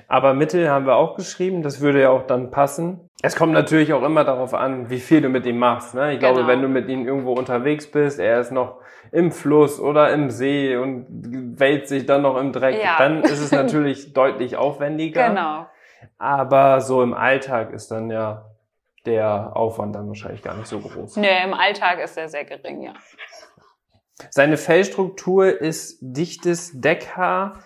Aber 0.09 0.33
Mittel 0.33 0.69
haben 0.69 0.85
wir 0.85 0.95
auch 0.97 1.15
geschrieben, 1.15 1.62
das 1.63 1.79
würde 1.79 2.01
ja 2.01 2.09
auch 2.09 2.23
dann 2.23 2.51
passen. 2.51 3.09
Es 3.21 3.35
kommt 3.38 3.53
natürlich 3.53 3.93
auch 3.93 4.03
immer 4.03 4.25
darauf 4.25 4.53
an, 4.53 4.89
wie 4.89 4.99
viel 4.99 5.21
du 5.21 5.29
mit 5.29 5.45
ihm 5.45 5.57
machst. 5.57 5.95
Ne? 5.95 6.13
Ich 6.13 6.19
glaube, 6.19 6.38
Genau. 6.41 6.47
wenn 6.49 6.62
du 6.62 6.67
mit 6.67 6.89
ihm 6.89 7.07
irgendwo 7.07 7.31
unterwegs 7.33 7.89
bist, 7.89 8.19
er 8.19 8.41
ist 8.41 8.51
noch 8.51 8.81
im 9.12 9.31
Fluss 9.31 9.79
oder 9.79 10.12
im 10.12 10.29
See 10.29 10.75
und 10.75 11.05
wälzt 11.59 11.89
sich 11.89 12.05
dann 12.05 12.23
noch 12.23 12.35
im 12.38 12.51
Dreck, 12.51 12.81
Ja. 12.83 12.97
dann 12.97 13.23
ist 13.23 13.39
es 13.39 13.51
natürlich 13.51 14.13
deutlich 14.13 14.57
aufwendiger. 14.57 15.29
Genau. 15.29 15.65
Aber 16.17 16.81
so 16.81 17.01
im 17.01 17.13
Alltag 17.13 17.71
ist 17.71 17.89
dann 17.91 18.09
ja 18.09 18.45
der 19.05 19.55
Aufwand 19.55 19.95
dann 19.95 20.07
wahrscheinlich 20.09 20.43
gar 20.43 20.55
nicht 20.55 20.67
so 20.67 20.79
groß. 20.79 21.15
Nee, 21.15 21.43
im 21.43 21.53
Alltag 21.53 21.99
ist 22.03 22.17
er 22.17 22.27
sehr 22.27 22.43
gering, 22.43 22.81
ja. 22.83 22.93
Seine 24.29 24.58
Fellstruktur 24.58 25.62
ist 25.62 25.97
dichtes 26.01 26.79
Deckhaar 26.79 27.60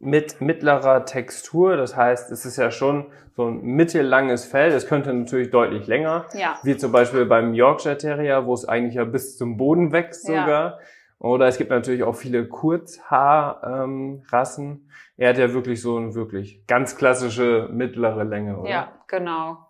mit 0.00 0.40
mittlerer 0.40 1.04
Textur. 1.04 1.76
Das 1.76 1.96
heißt, 1.96 2.30
es 2.30 2.46
ist 2.46 2.56
ja 2.56 2.70
schon 2.70 3.06
so 3.34 3.46
ein 3.46 3.60
mittellanges 3.62 4.44
Fell. 4.44 4.70
Es 4.72 4.86
könnte 4.86 5.12
natürlich 5.12 5.50
deutlich 5.50 5.86
länger, 5.86 6.26
Ja. 6.34 6.58
wie 6.62 6.76
zum 6.76 6.92
Beispiel 6.92 7.26
beim 7.26 7.54
Yorkshire 7.54 7.98
Terrier, 7.98 8.46
wo 8.46 8.54
es 8.54 8.66
eigentlich 8.66 8.94
ja 8.94 9.04
bis 9.04 9.36
zum 9.36 9.56
Boden 9.56 9.92
wächst 9.92 10.28
Ja. 10.28 10.42
sogar. 10.42 10.78
Oder 11.18 11.46
es 11.46 11.56
gibt 11.58 11.70
natürlich 11.70 12.02
auch 12.02 12.14
viele 12.14 12.46
Kurzhaarrassen. 12.46 14.82
er 15.18 15.30
hat 15.30 15.38
ja 15.38 15.52
wirklich 15.54 15.80
so 15.80 15.96
eine 15.96 16.14
wirklich 16.14 16.66
ganz 16.66 16.94
klassische 16.96 17.68
mittlere 17.72 18.22
Länge, 18.24 18.58
oder? 18.58 18.68
Ja, 18.70 18.92
genau. 19.08 19.66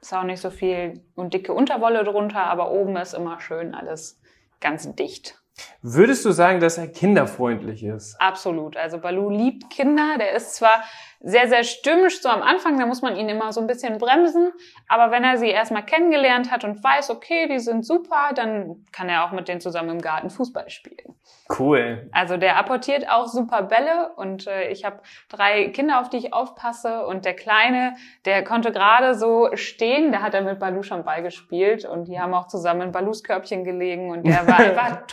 Ist 0.00 0.12
auch 0.14 0.24
nicht 0.24 0.40
so 0.42 0.50
viel 0.50 1.00
und 1.14 1.32
dicke 1.32 1.54
Unterwolle 1.54 2.04
drunter, 2.04 2.44
aber 2.44 2.70
oben 2.70 2.96
ist 2.96 3.14
immer 3.14 3.40
schön 3.40 3.74
alles 3.74 4.20
ganz 4.60 4.94
dicht. 4.94 5.40
Würdest 5.82 6.24
du 6.24 6.32
sagen, 6.32 6.60
dass 6.60 6.78
er 6.78 6.88
kinderfreundlich 6.88 7.84
ist? 7.84 8.20
Absolut. 8.20 8.76
Also 8.76 8.98
Balu 8.98 9.30
liebt 9.30 9.70
Kinder. 9.70 10.16
Der 10.18 10.32
ist 10.32 10.56
zwar 10.56 10.82
sehr, 11.20 11.48
sehr 11.48 11.64
stürmisch 11.64 12.22
so 12.22 12.28
am 12.28 12.42
Anfang, 12.42 12.78
da 12.78 12.86
muss 12.86 13.02
man 13.02 13.16
ihn 13.16 13.28
immer 13.28 13.52
so 13.52 13.60
ein 13.60 13.66
bisschen 13.66 13.98
bremsen. 13.98 14.52
Aber 14.86 15.10
wenn 15.10 15.24
er 15.24 15.36
sie 15.36 15.48
erstmal 15.48 15.84
kennengelernt 15.84 16.50
hat 16.50 16.64
und 16.64 16.82
weiß, 16.82 17.10
okay, 17.10 17.48
die 17.48 17.58
sind 17.58 17.84
super, 17.84 18.30
dann 18.34 18.84
kann 18.92 19.08
er 19.08 19.24
auch 19.24 19.32
mit 19.32 19.48
denen 19.48 19.60
zusammen 19.60 19.90
im 19.90 20.00
Garten 20.00 20.30
Fußball 20.30 20.70
spielen. 20.70 21.16
Cool. 21.58 22.08
Also 22.12 22.36
der 22.36 22.56
apportiert 22.56 23.08
auch 23.10 23.26
super 23.26 23.62
Bälle 23.62 24.12
und 24.16 24.46
äh, 24.46 24.68
ich 24.68 24.84
habe 24.84 25.00
drei 25.28 25.68
Kinder, 25.68 26.00
auf 26.00 26.08
die 26.08 26.18
ich 26.18 26.32
aufpasse 26.32 27.06
und 27.06 27.24
der 27.24 27.34
Kleine, 27.34 27.96
der 28.24 28.44
konnte 28.44 28.70
gerade 28.70 29.14
so 29.14 29.50
stehen, 29.54 30.12
der 30.12 30.22
hat 30.22 30.34
dann 30.34 30.44
mit 30.44 30.58
Balu 30.58 30.82
schon 30.82 31.04
Ball 31.04 31.22
gespielt 31.22 31.84
und 31.84 32.06
die 32.06 32.20
haben 32.20 32.34
auch 32.34 32.46
zusammen 32.46 32.82
in 32.82 32.92
Balus 32.92 33.24
Körbchen 33.24 33.64
gelegen 33.64 34.10
und 34.10 34.26
der 34.26 34.46
war 34.46 34.58
einfach 34.58 35.06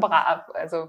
totenbrav. 0.00 0.50
Also 0.54 0.88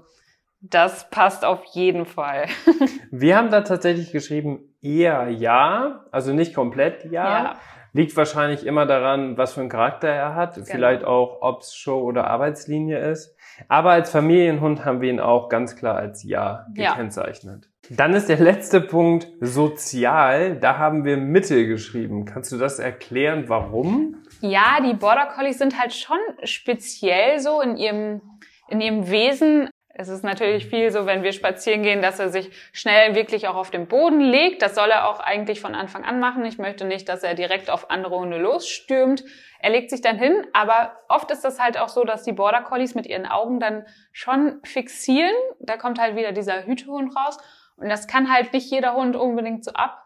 das 0.60 1.10
passt 1.10 1.44
auf 1.44 1.62
jeden 1.72 2.06
Fall. 2.06 2.46
Wir 3.10 3.36
haben 3.36 3.50
da 3.50 3.60
tatsächlich 3.60 4.12
geschrieben, 4.12 4.74
eher 4.80 5.28
ja, 5.28 6.04
also 6.10 6.32
nicht 6.32 6.54
komplett 6.54 7.04
ja. 7.10 7.56
Liegt 7.96 8.16
wahrscheinlich 8.16 8.66
immer 8.66 8.86
daran, 8.86 9.38
was 9.38 9.52
für 9.52 9.60
einen 9.60 9.68
Charakter 9.68 10.08
er 10.08 10.34
hat. 10.34 10.58
Vielleicht 10.64 11.04
auch, 11.04 11.38
ob 11.42 11.60
es 11.60 11.76
Show- 11.76 12.02
oder 12.02 12.26
Arbeitslinie 12.26 12.98
ist. 12.98 13.36
Aber 13.68 13.90
als 13.92 14.10
Familienhund 14.10 14.84
haben 14.84 15.00
wir 15.00 15.08
ihn 15.08 15.20
auch 15.20 15.48
ganz 15.48 15.76
klar 15.76 15.94
als 15.94 16.24
Ja 16.24 16.66
Ja. 16.74 16.90
gekennzeichnet. 16.90 17.70
Dann 17.90 18.14
ist 18.14 18.28
der 18.28 18.40
letzte 18.40 18.80
Punkt 18.80 19.28
sozial. 19.40 20.56
Da 20.56 20.76
haben 20.78 21.04
wir 21.04 21.16
Mittel 21.18 21.68
geschrieben. 21.68 22.24
Kannst 22.24 22.50
du 22.50 22.58
das 22.58 22.80
erklären, 22.80 23.44
warum? 23.46 24.16
Ja, 24.40 24.78
die 24.84 24.94
Border 24.94 25.26
Collies 25.26 25.58
sind 25.58 25.78
halt 25.78 25.92
schon 25.92 26.18
speziell 26.42 27.38
so 27.38 27.60
in 27.60 27.76
ihrem, 27.76 28.20
in 28.68 28.80
ihrem 28.80 29.10
Wesen. 29.10 29.68
Es 29.96 30.08
ist 30.08 30.24
natürlich 30.24 30.66
viel 30.66 30.90
so, 30.90 31.06
wenn 31.06 31.22
wir 31.22 31.32
spazieren 31.32 31.82
gehen, 31.82 32.02
dass 32.02 32.18
er 32.18 32.28
sich 32.28 32.50
schnell 32.72 33.14
wirklich 33.14 33.46
auch 33.46 33.54
auf 33.54 33.70
den 33.70 33.86
Boden 33.86 34.20
legt. 34.20 34.60
Das 34.60 34.74
soll 34.74 34.90
er 34.90 35.08
auch 35.08 35.20
eigentlich 35.20 35.60
von 35.60 35.76
Anfang 35.76 36.04
an 36.04 36.18
machen. 36.18 36.44
Ich 36.44 36.58
möchte 36.58 36.84
nicht, 36.84 37.08
dass 37.08 37.22
er 37.22 37.34
direkt 37.34 37.70
auf 37.70 37.90
andere 37.90 38.18
Hunde 38.18 38.38
losstürmt. 38.38 39.24
Er 39.60 39.70
legt 39.70 39.90
sich 39.90 40.00
dann 40.00 40.18
hin, 40.18 40.46
aber 40.52 40.92
oft 41.08 41.30
ist 41.30 41.44
das 41.44 41.60
halt 41.60 41.78
auch 41.78 41.88
so, 41.88 42.02
dass 42.04 42.24
die 42.24 42.32
Border 42.32 42.62
Collies 42.62 42.96
mit 42.96 43.06
ihren 43.06 43.26
Augen 43.26 43.60
dann 43.60 43.86
schon 44.12 44.60
fixieren. 44.64 45.34
Da 45.60 45.76
kommt 45.76 46.00
halt 46.00 46.16
wieder 46.16 46.32
dieser 46.32 46.66
Hütehund 46.66 47.14
raus. 47.16 47.38
Und 47.76 47.88
das 47.88 48.08
kann 48.08 48.32
halt 48.32 48.52
nicht 48.52 48.70
jeder 48.70 48.94
Hund 48.94 49.14
unbedingt 49.14 49.64
so 49.64 49.72
ab. 49.72 50.04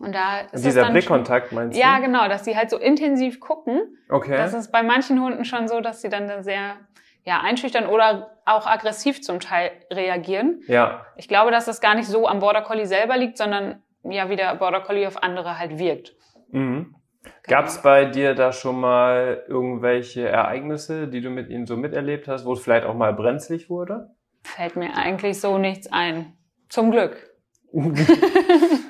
Und 0.00 0.14
da 0.14 0.40
ist 0.52 0.64
Dieser 0.64 0.82
dann 0.82 0.92
Blickkontakt 0.92 1.52
meinst 1.52 1.76
du? 1.76 1.80
Ja, 1.80 1.98
genau, 1.98 2.28
dass 2.28 2.44
sie 2.44 2.56
halt 2.56 2.70
so 2.70 2.78
intensiv 2.78 3.40
gucken. 3.40 3.98
Okay. 4.08 4.36
Das 4.36 4.54
ist 4.54 4.72
bei 4.72 4.82
manchen 4.82 5.22
Hunden 5.22 5.44
schon 5.44 5.68
so, 5.68 5.80
dass 5.80 6.00
sie 6.00 6.08
dann 6.08 6.28
da 6.28 6.42
sehr 6.42 6.76
ja, 7.24 7.40
einschüchtern 7.42 7.86
oder 7.86 8.30
auch 8.44 8.66
aggressiv 8.66 9.22
zum 9.22 9.38
Teil 9.40 9.70
reagieren. 9.92 10.62
ja. 10.66 11.06
Ich 11.16 11.28
glaube, 11.28 11.50
dass 11.52 11.66
das 11.66 11.80
gar 11.80 11.94
nicht 11.94 12.08
so 12.08 12.26
am 12.26 12.40
Border 12.40 12.62
Collie 12.62 12.86
selber 12.86 13.16
liegt, 13.16 13.38
sondern 13.38 13.82
ja, 14.04 14.28
wie 14.28 14.36
der 14.36 14.54
Border 14.56 14.80
Collie 14.80 15.06
auf 15.06 15.22
andere 15.22 15.58
halt 15.58 15.78
wirkt. 15.78 16.14
Mhm. 16.50 16.96
Genau. 17.44 17.56
Gab 17.60 17.66
es 17.66 17.80
bei 17.82 18.04
dir 18.06 18.34
da 18.34 18.50
schon 18.52 18.80
mal 18.80 19.44
irgendwelche 19.46 20.28
Ereignisse, 20.28 21.06
die 21.06 21.20
du 21.20 21.30
mit 21.30 21.48
ihnen 21.50 21.66
so 21.66 21.76
miterlebt 21.76 22.26
hast, 22.26 22.44
wo 22.44 22.52
es 22.54 22.60
vielleicht 22.60 22.84
auch 22.84 22.94
mal 22.94 23.12
brenzlig 23.12 23.70
wurde? 23.70 24.08
Fällt 24.42 24.74
mir 24.74 24.96
eigentlich 24.96 25.40
so 25.40 25.56
nichts 25.58 25.92
ein. 25.92 26.36
Zum 26.68 26.90
Glück. 26.90 27.30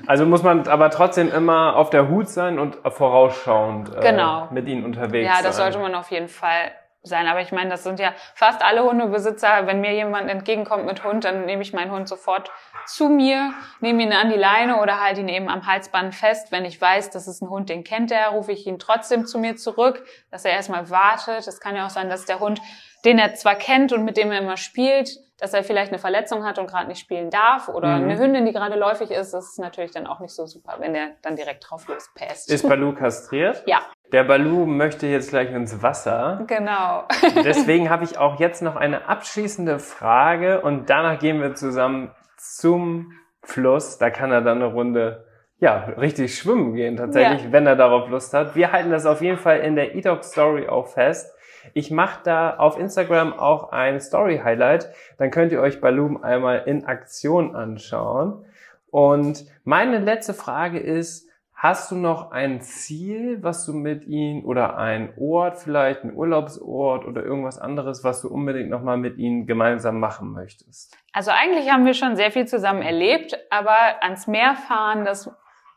Also 0.06 0.26
muss 0.26 0.42
man 0.42 0.66
aber 0.66 0.90
trotzdem 0.90 1.30
immer 1.30 1.76
auf 1.76 1.88
der 1.90 2.08
Hut 2.08 2.28
sein 2.28 2.58
und 2.58 2.76
vorausschauend 2.84 3.94
äh, 3.96 4.00
Genau. 4.00 4.48
mit 4.50 4.66
ihnen 4.68 4.84
unterwegs 4.84 5.28
Ja, 5.28 5.36
sein. 5.36 5.44
das 5.44 5.56
sollte 5.56 5.78
man 5.78 5.94
auf 5.94 6.10
jeden 6.10 6.26
Fall 6.28 6.72
sein. 7.02 7.26
Aber 7.26 7.40
ich 7.40 7.52
meine, 7.52 7.70
das 7.70 7.82
sind 7.84 7.98
ja 7.98 8.12
fast 8.34 8.62
alle 8.62 8.84
Hundebesitzer. 8.84 9.66
Wenn 9.66 9.80
mir 9.80 9.92
jemand 9.92 10.30
entgegenkommt 10.30 10.86
mit 10.86 11.04
Hund, 11.04 11.24
dann 11.24 11.44
nehme 11.46 11.62
ich 11.62 11.72
meinen 11.72 11.90
Hund 11.90 12.08
sofort 12.08 12.50
zu 12.86 13.08
mir, 13.08 13.52
nehme 13.80 14.02
ihn 14.02 14.12
an 14.12 14.30
die 14.30 14.36
Leine 14.38 14.80
oder 14.80 15.00
halte 15.00 15.20
ihn 15.20 15.28
eben 15.28 15.48
am 15.48 15.66
Halsband 15.66 16.14
fest. 16.14 16.50
Wenn 16.52 16.64
ich 16.64 16.80
weiß, 16.80 17.10
das 17.10 17.28
ist 17.28 17.42
ein 17.42 17.48
Hund, 17.50 17.68
den 17.68 17.84
kennt 17.84 18.10
er, 18.12 18.28
rufe 18.28 18.52
ich 18.52 18.66
ihn 18.66 18.78
trotzdem 18.78 19.26
zu 19.26 19.38
mir 19.38 19.56
zurück, 19.56 20.04
dass 20.30 20.44
er 20.44 20.52
erstmal 20.52 20.90
wartet. 20.90 21.46
Es 21.46 21.60
kann 21.60 21.76
ja 21.76 21.86
auch 21.86 21.90
sein, 21.90 22.08
dass 22.08 22.24
der 22.24 22.40
Hund, 22.40 22.60
den 23.04 23.18
er 23.18 23.34
zwar 23.34 23.54
kennt 23.56 23.92
und 23.92 24.04
mit 24.04 24.16
dem 24.16 24.30
er 24.32 24.38
immer 24.40 24.56
spielt, 24.56 25.10
dass 25.38 25.54
er 25.54 25.64
vielleicht 25.64 25.90
eine 25.90 25.98
Verletzung 25.98 26.44
hat 26.44 26.58
und 26.60 26.68
gerade 26.68 26.86
nicht 26.86 27.00
spielen 27.00 27.28
darf 27.30 27.68
oder 27.68 27.96
Mhm. 27.98 28.04
eine 28.10 28.18
Hündin, 28.18 28.46
die 28.46 28.52
gerade 28.52 28.76
läufig 28.76 29.10
ist, 29.10 29.32
das 29.34 29.46
ist 29.50 29.58
natürlich 29.58 29.90
dann 29.90 30.06
auch 30.06 30.20
nicht 30.20 30.32
so 30.34 30.46
super, 30.46 30.76
wenn 30.78 30.92
der 30.94 31.08
dann 31.22 31.34
direkt 31.34 31.68
drauf 31.68 31.88
lospäst. 31.88 32.48
Ist 32.48 32.68
Balu 32.68 32.94
kastriert? 32.94 33.64
ja, 33.66 33.80
Der 34.12 34.24
Balu 34.24 34.66
möchte 34.66 35.06
jetzt 35.06 35.30
gleich 35.30 35.50
ins 35.52 35.82
Wasser. 35.82 36.44
genau. 36.46 37.04
Deswegen 37.44 37.88
habe 37.88 38.04
ich 38.04 38.18
auch 38.18 38.38
jetzt 38.38 38.62
noch 38.62 38.76
eine 38.76 39.08
abschließende 39.08 39.78
Frage 39.78 40.60
und 40.60 40.90
danach 40.90 41.18
gehen 41.18 41.40
wir 41.40 41.54
zusammen 41.54 42.10
zum 42.36 43.12
Fluss. 43.42 43.98
Da 43.98 44.10
kann 44.10 44.30
er 44.30 44.42
dann 44.42 44.58
eine 44.62 44.72
Runde 44.72 45.24
ja, 45.58 45.76
richtig 45.96 46.36
schwimmen 46.36 46.74
gehen 46.74 46.96
tatsächlich, 46.96 47.44
Ja. 47.44 47.52
wenn 47.52 47.66
er 47.66 47.76
darauf 47.76 48.08
Lust 48.10 48.34
hat. 48.34 48.56
Wir 48.56 48.72
halten 48.72 48.90
das 48.90 49.06
auf 49.06 49.22
jeden 49.22 49.38
Fall 49.38 49.60
in 49.60 49.76
der 49.76 49.94
E-Dog 49.94 50.24
Story 50.24 50.68
auch 50.68 50.88
fest. 50.88 51.32
Ich 51.72 51.92
mache 51.92 52.18
da 52.24 52.56
auf 52.56 52.76
Instagram 52.78 53.32
auch 53.38 53.70
ein 53.70 54.00
Story 54.00 54.40
Highlight. 54.42 54.90
Dann 55.18 55.30
könnt 55.30 55.52
ihr 55.52 55.60
euch 55.60 55.80
Balloon 55.80 56.22
einmal 56.24 56.64
in 56.66 56.84
Aktion 56.84 57.54
anschauen. 57.54 58.44
Und 58.90 59.46
meine 59.64 59.98
letzte 59.98 60.34
Frage 60.34 60.80
ist, 60.80 61.28
hast 61.62 61.92
du 61.92 61.94
noch 61.94 62.32
ein 62.32 62.60
Ziel, 62.60 63.40
was 63.40 63.64
du 63.64 63.72
mit 63.72 64.04
ihnen 64.04 64.44
oder 64.44 64.76
ein 64.78 65.14
Ort, 65.16 65.60
vielleicht 65.60 66.02
ein 66.02 66.12
Urlaubsort 66.12 67.04
oder 67.04 67.22
irgendwas 67.22 67.56
anderes, 67.56 68.02
was 68.02 68.20
du 68.20 68.28
unbedingt 68.28 68.68
nochmal 68.68 68.96
mit 68.96 69.16
ihnen 69.16 69.46
gemeinsam 69.46 70.00
machen 70.00 70.32
möchtest? 70.32 70.96
Also 71.12 71.30
eigentlich 71.30 71.70
haben 71.70 71.86
wir 71.86 71.94
schon 71.94 72.16
sehr 72.16 72.32
viel 72.32 72.48
zusammen 72.48 72.82
erlebt, 72.82 73.38
aber 73.50 74.02
ans 74.02 74.26
Meer 74.26 74.56
fahren, 74.56 75.04
das 75.04 75.30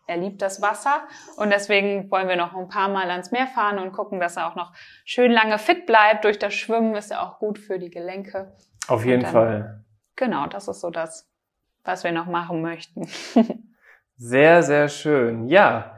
er 0.08 0.18
liebt 0.18 0.42
das 0.42 0.60
Wasser 0.60 1.04
und 1.38 1.52
deswegen 1.52 2.10
wollen 2.10 2.28
wir 2.28 2.36
noch 2.36 2.56
ein 2.56 2.68
paar 2.68 2.90
Mal 2.90 3.10
ans 3.12 3.32
Meer 3.32 3.48
fahren 3.48 3.78
und 3.78 3.92
gucken, 3.92 4.20
dass 4.20 4.38
er 4.38 4.48
auch 4.48 4.56
noch 4.56 4.72
schön 5.04 5.32
lange 5.32 5.60
fit 5.60 5.86
bleibt. 5.86 6.26
Durch 6.26 6.38
das 6.40 6.54
Schwimmen 6.56 6.96
ist 6.96 7.12
er 7.12 7.22
auch 7.24 7.38
gut 7.40 7.60
für 7.60 7.78
die 7.80 7.90
Gelenke. 7.92 8.56
Auf 8.88 9.06
jeden 9.06 9.22
dann- 9.24 9.32
Fall. 9.32 9.86
Genau, 10.16 10.48
das 10.48 10.68
ist 10.68 10.82
so 10.82 10.90
das, 10.90 11.28
was 11.84 12.04
wir 12.04 12.12
noch 12.12 12.28
machen 12.28 12.62
möchten. 12.62 13.08
Sehr, 14.18 14.64
sehr 14.64 14.88
schön. 14.88 15.48
Ja. 15.48 15.92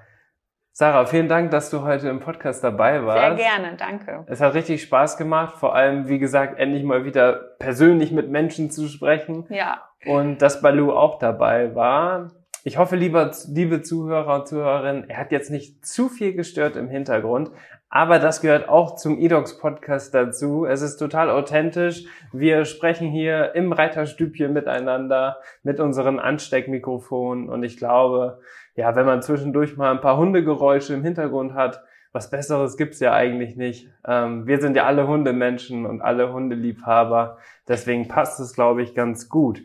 Sarah, 0.71 1.06
vielen 1.06 1.27
Dank, 1.27 1.51
dass 1.51 1.69
du 1.69 1.82
heute 1.82 2.10
im 2.10 2.19
Podcast 2.19 2.63
dabei 2.63 3.03
warst. 3.03 3.38
Sehr 3.38 3.47
gerne, 3.47 3.77
danke. 3.77 4.25
Es 4.27 4.41
hat 4.41 4.53
richtig 4.53 4.84
Spaß 4.84 5.17
gemacht, 5.17 5.56
vor 5.56 5.75
allem, 5.75 6.08
wie 6.08 6.19
gesagt, 6.19 6.60
endlich 6.60 6.84
mal 6.84 7.03
wieder 7.03 7.34
persönlich 7.58 8.12
mit 8.12 8.30
Menschen 8.30 8.69
zu 8.69 8.88
sprechen 8.88 9.45
Ja, 9.49 9.84
und 10.06 10.41
dass 10.41 10.62
Balu 10.62 10.91
auch 10.91 11.17
dabei 11.17 11.73
war. 11.73 12.32
Ich 12.63 12.77
hoffe, 12.77 12.95
lieber, 12.95 13.32
liebe 13.47 13.82
Zuhörer 13.82 14.36
und 14.36 14.47
Zuhörerinnen, 14.47 15.10
er 15.10 15.17
hat 15.17 15.32
jetzt 15.32 15.49
nicht 15.49 15.86
zu 15.86 16.10
viel 16.10 16.34
gestört 16.34 16.75
im 16.75 16.89
Hintergrund, 16.89 17.51
aber 17.89 18.19
das 18.19 18.41
gehört 18.41 18.67
auch 18.67 18.95
zum 18.95 19.17
eDocs 19.17 19.60
Podcast 19.60 20.13
dazu. 20.13 20.65
Es 20.65 20.82
ist 20.82 20.97
total 20.97 21.30
authentisch. 21.30 22.06
Wir 22.34 22.65
sprechen 22.65 23.10
hier 23.10 23.56
im 23.56 23.71
Reiterstübchen 23.71 24.52
miteinander 24.52 25.38
mit 25.63 25.80
unseren 25.80 26.19
Ansteckmikrofonen 26.19 27.50
und 27.50 27.63
ich 27.63 27.78
glaube, 27.78 28.39
ja, 28.76 28.95
wenn 28.95 29.06
man 29.06 29.21
zwischendurch 29.21 29.78
mal 29.78 29.91
ein 29.91 30.02
paar 30.02 30.17
Hundegeräusche 30.17 30.93
im 30.93 31.04
Hintergrund 31.04 31.54
hat, 31.54 31.82
was 32.12 32.30
Besseres 32.30 32.78
gibt's 32.78 33.00
ja 33.00 33.13
eigentlich 33.13 33.56
nicht. 33.56 33.89
Ähm, 34.06 34.47
wir 34.47 34.60
sind 34.60 34.76
ja 34.76 34.86
alle 34.86 35.08
Hundemenschen 35.08 35.86
und 35.86 36.02
alle 36.02 36.34
Hundeliebhaber. 36.34 37.38
Deswegen 37.67 38.08
passt 38.08 38.39
es, 38.39 38.54
glaube 38.54 38.82
ich, 38.82 38.95
ganz 38.95 39.30
gut. 39.30 39.62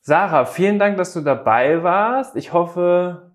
Sarah, 0.00 0.46
vielen 0.46 0.78
Dank, 0.78 0.96
dass 0.96 1.12
du 1.12 1.20
dabei 1.20 1.82
warst. 1.82 2.34
Ich 2.36 2.52
hoffe, 2.52 3.27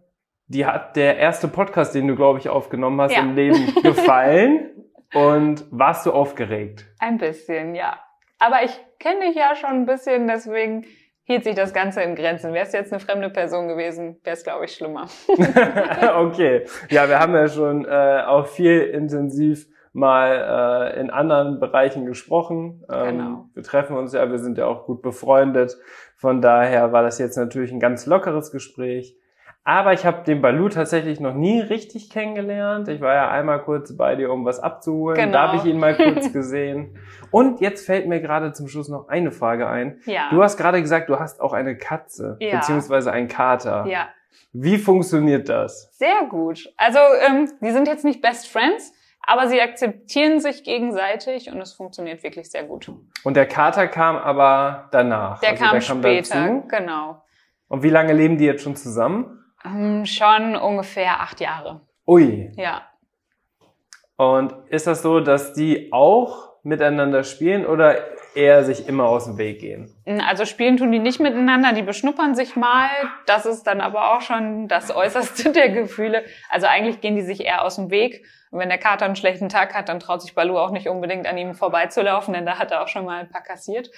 dir 0.48 0.68
hat 0.68 0.96
der 0.96 1.18
erste 1.18 1.48
Podcast, 1.48 1.96
den 1.96 2.08
du, 2.08 2.16
glaube 2.16 2.40
ich, 2.40 2.50
aufgenommen 2.50 3.00
hast, 3.02 3.14
Ja. 3.16 3.22
im 3.22 3.36
Leben 3.36 3.74
gefallen. 3.84 4.70
Und 5.14 5.66
warst 5.70 6.06
du 6.08 6.12
aufgeregt? 6.12 6.86
ein 7.00 7.20
bisschen, 7.20 7.76
ja. 7.76 8.00
Aber 8.40 8.64
ich 8.64 8.72
kenne 9.00 9.28
dich 9.28 9.36
ja 9.36 9.56
schon 9.56 9.70
ein 9.70 9.86
bisschen, 9.86 10.28
deswegen 10.28 10.86
hielt 11.26 11.44
sich 11.44 11.54
das 11.56 11.72
Ganze 11.74 12.02
in 12.02 12.16
Grenzen. 12.16 12.52
Wäre 12.54 12.66
es 12.66 12.74
jetzt 12.74 12.92
eine 12.92 13.00
fremde 13.00 13.30
Person 13.30 13.68
gewesen, 13.68 14.20
wäre 14.24 14.36
es, 14.36 14.44
glaube 14.44 14.66
ich, 14.66 14.74
schlimmer. 14.74 15.06
okay. 16.16 16.66
Ja, 16.90 17.08
wir 17.08 17.20
haben 17.20 17.34
ja 17.36 17.48
schon 17.48 17.86
äh, 17.86 18.24
auch 18.26 18.48
viel 18.48 18.82
intensiv 18.82 19.68
mal 19.94 20.92
äh, 20.96 21.00
in 21.00 21.10
anderen 21.12 21.60
Bereichen 21.60 22.06
gesprochen. 22.06 22.84
Ähm, 22.92 23.18
Genau. 23.18 23.46
Wir 23.54 23.64
treffen 23.64 23.96
uns 23.96 24.14
ja, 24.14 24.30
wir 24.32 24.40
sind 24.40 24.58
ja 24.58 24.66
auch 24.66 24.86
gut 24.86 25.02
befreundet. 25.04 25.78
Von 26.18 26.42
daher 26.42 26.92
war 26.92 27.04
das 27.04 27.20
jetzt 27.20 27.38
natürlich 27.38 27.72
ein 27.72 27.80
ganz 27.80 28.06
lockeres 28.08 28.52
Gespräch. 28.52 29.16
Aber 29.66 29.94
ich 29.94 30.06
habe 30.06 30.24
den 30.26 30.42
Balu 30.42 30.68
tatsächlich 30.68 31.22
noch 31.22 31.34
nie 31.34 31.62
richtig 31.62 32.10
kennengelernt. 32.10 32.90
Ich 32.90 33.00
war 33.00 33.14
ja 33.14 33.30
einmal 33.30 33.62
kurz 33.62 33.96
bei 33.96 34.16
dir, 34.16 34.30
um 34.30 34.44
was 34.44 34.60
abzuholen. 34.60 35.16
Genau. 35.16 35.32
Da 35.32 35.48
habe 35.48 35.58
ich 35.58 35.64
ihn 35.66 35.80
mal 35.80 35.96
kurz 35.96 36.34
gesehen. 36.34 36.98
Und 37.32 37.62
jetzt 37.62 37.86
fällt 37.86 38.08
mir 38.08 38.20
gerade 38.20 38.52
zum 38.52 38.68
Schluss 38.68 38.90
noch 38.90 39.08
eine 39.08 39.32
Frage 39.32 39.68
ein. 39.70 40.02
Ja. 40.06 40.30
Du 40.32 40.44
hast 40.44 40.58
gerade 40.58 40.82
gesagt, 40.82 41.08
du 41.10 41.18
hast 41.18 41.40
auch 41.40 41.54
eine 41.54 41.78
Katze, 41.78 42.36
Ja. 42.42 42.58
beziehungsweise 42.58 43.12
einen 43.12 43.28
Kater. 43.30 43.86
ja. 43.88 44.10
Wie 44.52 44.78
funktioniert 44.78 45.48
das? 45.50 45.90
Sehr 45.98 46.26
gut. 46.30 46.72
Also, 46.78 47.00
ähm, 47.28 47.50
die 47.62 47.72
sind 47.72 47.88
jetzt 47.88 48.04
nicht 48.06 48.22
Best 48.22 48.48
Friends, 48.52 48.92
aber 49.26 49.48
sie 49.48 49.60
akzeptieren 49.62 50.40
sich 50.40 50.64
gegenseitig 50.64 51.50
und 51.52 51.60
es 51.62 51.74
funktioniert 51.74 52.22
wirklich 52.24 52.52
sehr 52.52 52.64
gut. 52.64 52.92
Und 53.24 53.36
der 53.38 53.48
Kater 53.48 53.88
kam 53.88 54.16
aber 54.16 54.90
danach. 54.92 55.40
Der 55.40 55.52
Also 55.52 55.64
kam 55.64 55.82
später, 55.82 56.36
dazu. 56.48 56.68
genau. 56.68 57.24
Und 57.68 57.82
wie 57.84 57.90
lange 57.90 58.14
leben 58.14 58.38
die 58.38 58.46
jetzt 58.46 58.64
schon 58.64 58.76
zusammen? 58.76 59.43
Ähm, 59.66 60.06
schon 60.06 60.56
ungefähr 60.56 61.20
acht 61.22 61.40
Jahre. 61.40 61.82
Ui. 62.08 62.52
Ja. 62.56 62.84
Und 64.18 64.54
ist 64.70 64.88
das 64.88 65.02
so, 65.02 65.20
dass 65.20 65.54
die 65.54 65.92
auch 65.92 66.54
miteinander 66.64 67.24
spielen 67.24 67.66
oder 67.66 67.96
eher 68.36 68.64
sich 68.64 68.88
immer 68.88 69.06
aus 69.06 69.26
dem 69.26 69.38
Weg 69.38 69.60
gehen? 69.60 69.94
Also 70.28 70.46
spielen 70.46 70.78
tun 70.78 70.92
die 70.92 71.00
nicht 71.00 71.20
miteinander, 71.20 71.74
die 71.74 71.82
beschnuppern 71.82 72.36
sich 72.36 72.56
mal. 72.56 72.90
Das 73.26 73.46
ist 73.46 73.64
dann 73.64 73.82
aber 73.82 74.16
auch 74.16 74.22
schon 74.22 74.68
das 74.68 74.96
Äußerste 74.96 75.52
der 75.54 75.70
Gefühle. 75.70 76.24
Also 76.50 76.68
eigentlich 76.68 77.02
gehen 77.02 77.16
die 77.16 77.22
sich 77.22 77.46
eher 77.46 77.64
aus 77.64 77.76
dem 77.76 77.90
Weg. 77.90 78.26
Und 78.52 78.60
wenn 78.60 78.70
der 78.70 78.78
Kater 78.78 79.06
einen 79.06 79.16
schlechten 79.16 79.50
Tag 79.50 79.74
hat, 79.74 79.90
dann 79.90 80.00
traut 80.00 80.22
sich 80.22 80.36
Balu 80.36 80.60
auch 80.60 80.70
nicht 80.70 80.88
unbedingt 80.88 81.26
an 81.26 81.40
ihm 81.40 81.56
vorbeizulaufen, 81.56 82.36
denn 82.36 82.46
da 82.46 82.60
hat 82.60 82.70
er 82.70 82.84
auch 82.84 82.88
schon 82.88 83.04
mal 83.04 83.20
ein 83.20 83.30
paar 83.30 83.42
kassiert. 83.42 83.90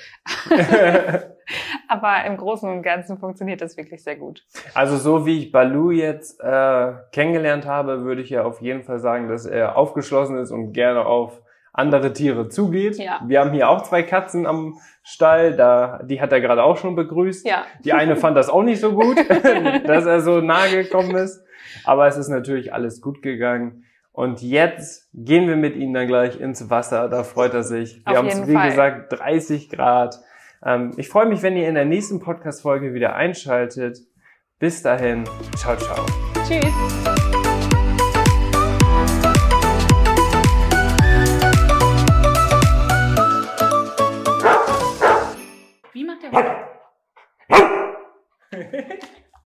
aber 1.89 2.23
im 2.25 2.37
Großen 2.37 2.69
und 2.69 2.81
Ganzen 2.81 3.17
funktioniert 3.17 3.59
das 3.59 3.75
wirklich 3.75 4.01
sehr 4.01 4.15
gut. 4.15 4.45
Also 4.73 4.95
so 4.95 5.25
wie 5.25 5.39
ich 5.39 5.51
Balu 5.51 5.91
jetzt 5.91 6.39
äh, 6.41 6.93
kennengelernt 7.11 7.65
habe, 7.65 8.05
würde 8.05 8.21
ich 8.21 8.29
ja 8.29 8.45
auf 8.45 8.61
jeden 8.61 8.83
Fall 8.83 8.99
sagen, 8.99 9.27
dass 9.27 9.45
er 9.45 9.75
aufgeschlossen 9.75 10.37
ist 10.37 10.51
und 10.51 10.71
gerne 10.71 11.05
auf 11.05 11.41
andere 11.75 12.13
Tiere 12.13 12.49
zugeht. 12.49 12.97
Ja. 12.97 13.21
Wir 13.25 13.41
haben 13.41 13.51
hier 13.51 13.69
auch 13.69 13.83
zwei 13.83 14.01
Katzen 14.03 14.45
am 14.47 14.79
Stall, 15.03 15.55
da 15.55 16.01
die 16.03 16.21
hat 16.21 16.31
er 16.31 16.41
gerade 16.41 16.63
auch 16.63 16.77
schon 16.77 16.95
begrüßt. 16.95 17.45
Ja. 17.45 17.65
Die 17.83 17.93
eine 17.93 18.15
fand 18.15 18.37
das 18.37 18.49
auch 18.49 18.63
nicht 18.63 18.79
so 18.79 18.93
gut, 18.93 19.17
dass 19.85 20.05
er 20.05 20.21
so 20.21 20.41
nahe 20.41 20.83
gekommen 20.83 21.15
ist. 21.15 21.43
Aber 21.83 22.07
es 22.07 22.17
ist 22.17 22.29
natürlich 22.29 22.73
alles 22.73 23.01
gut 23.01 23.21
gegangen. 23.21 23.83
Und 24.11 24.41
jetzt 24.41 25.09
gehen 25.13 25.47
wir 25.47 25.57
mit 25.57 25.75
ihm 25.75 25.93
dann 25.93 26.07
gleich 26.07 26.39
ins 26.39 26.69
Wasser. 26.69 27.09
Da 27.09 27.23
freut 27.23 27.53
er 27.53 27.63
sich. 27.63 28.01
Wir 28.05 28.17
haben 28.17 28.27
es, 28.27 28.47
wie 28.47 28.53
Fall. 28.53 28.69
gesagt, 28.69 29.19
30 29.19 29.69
Grad. 29.69 30.19
Ähm, 30.63 30.93
ich 30.95 31.09
freue 31.09 31.25
mich, 31.25 31.41
wenn 31.41 31.57
ihr 31.57 31.67
in 31.67 31.75
der 31.75 31.83
nächsten 31.83 32.21
Podcast-Folge 32.21 32.93
wieder 32.93 33.15
einschaltet. 33.15 33.99
Bis 34.57 34.81
dahin. 34.81 35.25
Ciao, 35.57 35.75
ciao. 35.75 36.05
Tschüss. 36.47 37.14